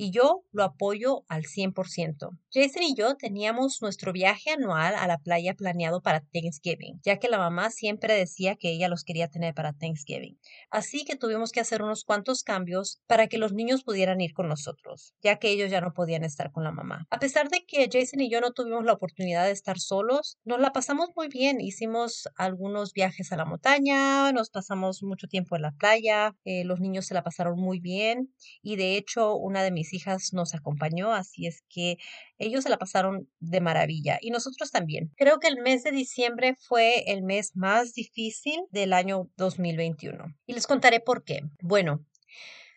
y 0.00 0.12
yo 0.12 0.44
lo 0.52 0.62
apoyo 0.62 1.24
al 1.28 1.42
100%. 1.42 2.38
Jason 2.50 2.82
y 2.84 2.94
yo 2.94 3.16
teníamos 3.16 3.82
nuestro 3.82 4.12
viaje 4.12 4.50
anual 4.50 4.94
a 4.94 5.06
la 5.08 5.18
playa 5.18 5.54
planeado 5.54 6.00
para 6.00 6.20
Thanksgiving, 6.20 7.00
ya 7.02 7.18
que 7.18 7.28
la 7.28 7.36
mamá 7.36 7.70
siempre 7.70 8.14
decía 8.14 8.54
que 8.54 8.70
ella 8.70 8.88
los 8.88 9.02
quería 9.02 9.28
tener 9.28 9.54
para 9.54 9.72
Thanksgiving. 9.72 10.38
Así 10.70 11.04
que 11.04 11.16
tuvimos 11.16 11.50
que 11.50 11.60
hacer 11.60 11.82
unos 11.82 12.04
cuantos 12.04 12.44
cambios 12.44 13.02
para 13.08 13.26
que 13.26 13.38
los 13.38 13.52
niños 13.52 13.82
pudieran 13.82 14.20
ir 14.20 14.34
con 14.34 14.48
nosotros, 14.48 15.14
ya 15.20 15.36
que 15.36 15.50
ellos 15.50 15.70
ya 15.70 15.80
no 15.80 15.92
podían 15.92 16.22
estar 16.22 16.52
con 16.52 16.62
la 16.62 16.70
mamá. 16.70 17.06
A 17.10 17.18
pesar 17.18 17.48
de 17.48 17.64
que 17.66 17.88
Jason 17.92 18.20
y 18.20 18.30
yo 18.30 18.40
no 18.40 18.52
tuvimos 18.52 18.84
la 18.84 18.92
oportunidad 18.92 19.46
de 19.46 19.52
estar 19.52 19.80
solos, 19.80 20.38
nos 20.44 20.60
la 20.60 20.72
pasamos 20.72 21.08
muy 21.16 21.26
bien. 21.26 21.60
Hicimos 21.60 22.28
algunos 22.36 22.92
viajes 22.92 23.32
a 23.32 23.36
la 23.36 23.44
montaña, 23.44 24.30
nos 24.30 24.50
pasamos 24.50 25.02
mucho 25.02 25.26
tiempo 25.26 25.56
en 25.56 25.62
la 25.62 25.72
playa, 25.72 26.36
eh, 26.44 26.64
los 26.64 26.78
niños 26.78 27.06
se 27.06 27.14
la 27.14 27.24
pasaron 27.24 27.58
muy 27.58 27.80
bien 27.80 28.32
y 28.62 28.76
de 28.76 28.96
hecho 28.96 29.34
una 29.34 29.64
de 29.64 29.72
hijas 29.92 30.32
nos 30.32 30.54
acompañó, 30.54 31.12
así 31.12 31.46
es 31.46 31.62
que 31.68 31.98
ellos 32.38 32.64
se 32.64 32.70
la 32.70 32.78
pasaron 32.78 33.28
de 33.40 33.60
maravilla 33.60 34.18
y 34.20 34.30
nosotros 34.30 34.70
también. 34.70 35.12
Creo 35.16 35.38
que 35.38 35.48
el 35.48 35.60
mes 35.60 35.82
de 35.84 35.90
diciembre 35.90 36.54
fue 36.58 37.10
el 37.12 37.22
mes 37.22 37.56
más 37.56 37.94
difícil 37.94 38.60
del 38.70 38.92
año 38.92 39.28
2021 39.36 40.34
y 40.46 40.52
les 40.52 40.66
contaré 40.66 41.00
por 41.00 41.24
qué. 41.24 41.42
Bueno, 41.62 42.04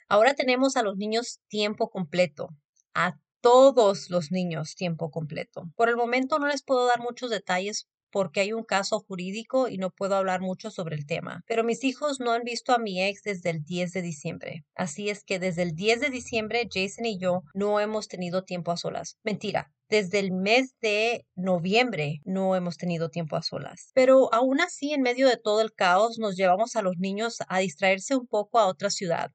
ahora 0.08 0.34
tenemos 0.34 0.78
a 0.78 0.84
los 0.84 0.98
niños 0.98 1.40
tiempo 1.48 1.90
completo, 1.90 2.50
a 2.94 3.18
todos 3.42 4.10
los 4.10 4.32
niños 4.32 4.76
tiempo 4.76 5.10
completo. 5.10 5.70
Por 5.76 5.90
el 5.90 5.96
momento 5.96 6.40
no 6.40 6.48
les 6.48 6.64
puedo 6.64 6.86
dar 6.86 7.00
muchos 7.00 7.30
detalles 7.30 7.88
porque 8.12 8.42
hay 8.42 8.54
un 8.54 8.64
caso 8.64 9.00
jurídico 9.00 9.68
y 9.68 9.78
no 9.78 9.90
puedo 9.90 10.16
hablar 10.16 10.42
mucho 10.42 10.72
sobre 10.72 10.96
el 10.96 11.06
tema. 11.06 11.44
Pero 11.48 11.64
mis 11.64 11.84
hijos 11.84 12.20
no 12.20 12.32
han 12.32 12.44
visto 12.44 12.74
a 12.74 12.80
mi 12.80 13.02
ex 13.02 13.24
desde 13.24 13.50
el 13.50 13.64
10 13.64 13.94
de 13.94 14.02
diciembre. 14.02 14.66
Así 14.76 15.10
es 15.10 15.24
que 15.24 15.40
desde 15.40 15.64
el 15.64 15.74
10 15.74 16.02
de 16.02 16.10
diciembre 16.10 16.68
Jason 16.72 17.06
y 17.06 17.18
yo 17.20 17.42
no 17.54 17.80
hemos 17.80 18.08
tenido 18.08 18.44
tiempo 18.44 18.72
a 18.72 18.78
solas. 18.78 19.18
Mentira, 19.24 19.72
desde 19.92 20.20
el 20.20 20.32
mes 20.32 20.74
de 20.82 21.26
noviembre 21.36 22.22
no 22.24 22.56
hemos 22.56 22.78
tenido 22.78 23.10
tiempo 23.10 23.36
a 23.36 23.42
solas. 23.42 23.92
Pero 23.94 24.34
aún 24.34 24.62
así, 24.62 24.94
en 24.94 25.02
medio 25.02 25.28
de 25.28 25.36
todo 25.36 25.60
el 25.62 25.74
caos, 25.74 26.18
nos 26.18 26.38
llevamos 26.38 26.78
a 26.78 26.82
los 26.82 26.98
niños 26.98 27.40
a 27.50 27.60
distraerse 27.60 28.16
un 28.16 28.26
poco 28.26 28.60
a 28.60 28.68
otra 28.68 28.90
ciudad, 28.90 29.32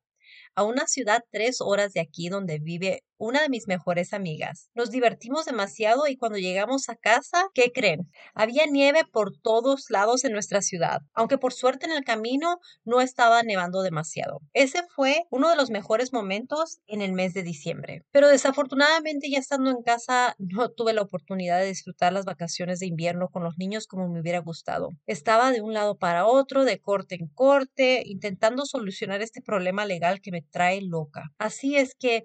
a 0.55 0.65
una 0.65 0.87
ciudad 0.87 1.23
tres 1.31 1.61
horas 1.61 1.93
de 1.93 2.01
aquí 2.01 2.31
donde 2.31 2.59
vive 2.59 3.05
una 3.19 3.43
de 3.43 3.49
mis 3.49 3.67
mejores 3.67 4.13
amigas. 4.13 4.71
Nos 4.75 4.91
divertimos 4.91 5.45
demasiado 5.45 6.07
y 6.07 6.17
cuando 6.17 6.39
llegamos 6.39 6.89
a 6.89 6.97
casa, 6.97 7.49
¿qué 7.55 7.73
creen? 7.73 8.11
Había 8.35 8.67
nieve 8.67 9.03
por 9.11 9.33
todos 9.37 9.87
lados 9.91 10.25
en 10.25 10.33
nuestra 10.33 10.63
ciudad, 10.63 11.01
aunque 11.15 11.39
por 11.39 11.53
suerte 11.53 11.87
en 11.87 11.93
el 11.93 12.05
camino 12.05 12.59
no 12.85 13.01
estaba 13.01 13.43
nevando 13.43 13.83
demasiado. 13.83 14.41
Ese 14.53 14.83
fue 14.95 15.25
uno 15.31 15.49
de 15.49 15.57
los 15.57 15.71
mejores 15.71 16.13
momentos 16.13 16.79
en 16.87 17.03
el 17.03 17.13
mes 17.13 17.35
de 17.35 17.43
diciembre. 17.43 18.03
Pero 18.11 18.29
desafortunadamente 18.29 19.31
ya 19.31 19.39
estando 19.39 19.71
en 19.71 19.83
casa 19.83 20.35
no 20.39 20.71
tuve 20.71 20.93
la 20.93 21.03
oportunidad 21.03 21.61
de 21.61 21.67
disfrutar 21.67 22.13
las 22.13 22.25
vacaciones 22.25 22.81
de 22.81 22.87
invierno 22.87 23.29
con 23.29 23.43
los 23.43 23.59
niños 23.59 23.87
como 23.87 24.09
me 24.09 24.21
hubiera 24.21 24.41
gustado. 24.41 24.91
Estaba 25.07 25.51
de 25.51 25.63
un 25.63 25.75
lado 25.75 25.97
para 25.97 26.27
otro, 26.27 26.65
de 26.65 26.81
corte 26.81 27.15
en 27.15 27.29
corte, 27.29 28.03
intentando 28.05 28.65
solucionar 28.67 29.23
este 29.23 29.41
problema 29.41 29.87
legal 29.87 30.21
que 30.21 30.31
me 30.33 30.43
trae 30.43 30.81
loca. 30.83 31.31
Así 31.39 31.77
es 31.77 31.95
que 31.95 32.25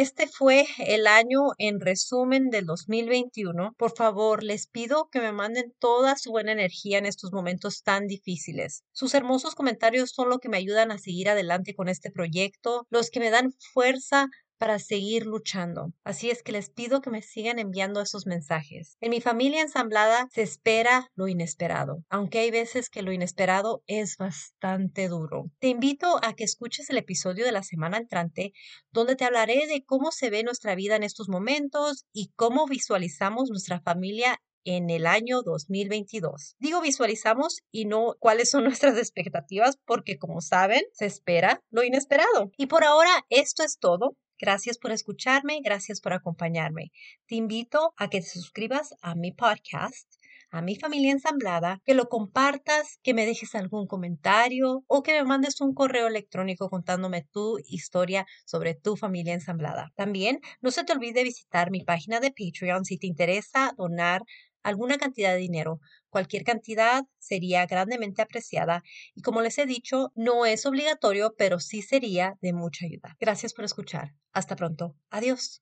este 0.00 0.26
fue 0.26 0.66
el 0.78 1.06
año 1.06 1.40
en 1.58 1.78
resumen 1.78 2.48
del 2.48 2.64
2021. 2.64 3.74
Por 3.76 3.94
favor, 3.94 4.42
les 4.42 4.66
pido 4.66 5.10
que 5.12 5.20
me 5.20 5.30
manden 5.30 5.74
toda 5.78 6.16
su 6.16 6.30
buena 6.30 6.52
energía 6.52 6.96
en 6.96 7.04
estos 7.04 7.32
momentos 7.32 7.82
tan 7.82 8.06
difíciles. 8.06 8.82
Sus 8.92 9.12
hermosos 9.12 9.54
comentarios 9.54 10.12
son 10.14 10.30
lo 10.30 10.38
que 10.38 10.48
me 10.48 10.56
ayudan 10.56 10.90
a 10.90 10.96
seguir 10.96 11.28
adelante 11.28 11.74
con 11.74 11.88
este 11.90 12.10
proyecto, 12.10 12.86
los 12.88 13.10
que 13.10 13.20
me 13.20 13.28
dan 13.28 13.52
fuerza 13.74 14.28
para 14.60 14.78
seguir 14.78 15.24
luchando. 15.24 15.94
Así 16.04 16.28
es 16.28 16.42
que 16.42 16.52
les 16.52 16.68
pido 16.68 17.00
que 17.00 17.08
me 17.08 17.22
sigan 17.22 17.58
enviando 17.58 18.02
esos 18.02 18.26
mensajes. 18.26 18.98
En 19.00 19.08
mi 19.08 19.22
familia 19.22 19.62
ensamblada 19.62 20.28
se 20.30 20.42
espera 20.42 21.08
lo 21.14 21.28
inesperado, 21.28 22.04
aunque 22.10 22.40
hay 22.40 22.50
veces 22.50 22.90
que 22.90 23.00
lo 23.00 23.10
inesperado 23.10 23.82
es 23.86 24.18
bastante 24.18 25.08
duro. 25.08 25.46
Te 25.60 25.68
invito 25.68 26.20
a 26.22 26.34
que 26.34 26.44
escuches 26.44 26.90
el 26.90 26.98
episodio 26.98 27.46
de 27.46 27.52
la 27.52 27.62
semana 27.62 27.96
entrante 27.96 28.52
donde 28.92 29.16
te 29.16 29.24
hablaré 29.24 29.66
de 29.66 29.82
cómo 29.82 30.12
se 30.12 30.28
ve 30.28 30.42
nuestra 30.42 30.74
vida 30.74 30.94
en 30.94 31.04
estos 31.04 31.30
momentos 31.30 32.04
y 32.12 32.30
cómo 32.36 32.66
visualizamos 32.66 33.48
nuestra 33.48 33.80
familia 33.80 34.42
en 34.64 34.90
el 34.90 35.06
año 35.06 35.40
2022. 35.42 36.56
Digo 36.58 36.82
visualizamos 36.82 37.60
y 37.70 37.86
no 37.86 38.16
cuáles 38.18 38.50
son 38.50 38.64
nuestras 38.64 38.98
expectativas 38.98 39.78
porque 39.86 40.18
como 40.18 40.42
saben, 40.42 40.82
se 40.92 41.06
espera 41.06 41.62
lo 41.70 41.82
inesperado. 41.82 42.50
Y 42.58 42.66
por 42.66 42.84
ahora 42.84 43.24
esto 43.30 43.62
es 43.62 43.78
todo. 43.78 44.16
Gracias 44.40 44.78
por 44.78 44.92
escucharme, 44.92 45.60
gracias 45.62 46.00
por 46.00 46.12
acompañarme. 46.12 46.92
Te 47.26 47.34
invito 47.34 47.92
a 47.96 48.08
que 48.08 48.20
te 48.20 48.26
suscribas 48.26 48.94
a 49.02 49.14
mi 49.14 49.32
podcast 49.32 50.08
a 50.50 50.62
mi 50.62 50.76
familia 50.76 51.12
ensamblada, 51.12 51.80
que 51.84 51.94
lo 51.94 52.08
compartas, 52.08 52.98
que 53.02 53.14
me 53.14 53.24
dejes 53.24 53.54
algún 53.54 53.86
comentario 53.86 54.84
o 54.88 55.02
que 55.02 55.12
me 55.12 55.24
mandes 55.24 55.60
un 55.60 55.74
correo 55.74 56.08
electrónico 56.08 56.68
contándome 56.68 57.22
tu 57.30 57.58
historia 57.66 58.26
sobre 58.44 58.74
tu 58.74 58.96
familia 58.96 59.34
ensamblada. 59.34 59.92
También 59.94 60.40
no 60.60 60.70
se 60.70 60.84
te 60.84 60.92
olvide 60.92 61.22
visitar 61.22 61.70
mi 61.70 61.84
página 61.84 62.20
de 62.20 62.32
Patreon 62.32 62.84
si 62.84 62.98
te 62.98 63.06
interesa 63.06 63.72
donar 63.76 64.22
alguna 64.62 64.98
cantidad 64.98 65.32
de 65.32 65.38
dinero. 65.38 65.80
Cualquier 66.10 66.44
cantidad 66.44 67.04
sería 67.18 67.66
grandemente 67.66 68.22
apreciada 68.22 68.82
y 69.14 69.22
como 69.22 69.42
les 69.42 69.58
he 69.58 69.66
dicho, 69.66 70.12
no 70.14 70.44
es 70.46 70.66
obligatorio, 70.66 71.34
pero 71.36 71.60
sí 71.60 71.82
sería 71.82 72.36
de 72.40 72.52
mucha 72.52 72.86
ayuda. 72.86 73.16
Gracias 73.18 73.54
por 73.54 73.64
escuchar. 73.64 74.14
Hasta 74.32 74.56
pronto. 74.56 74.96
Adiós. 75.10 75.60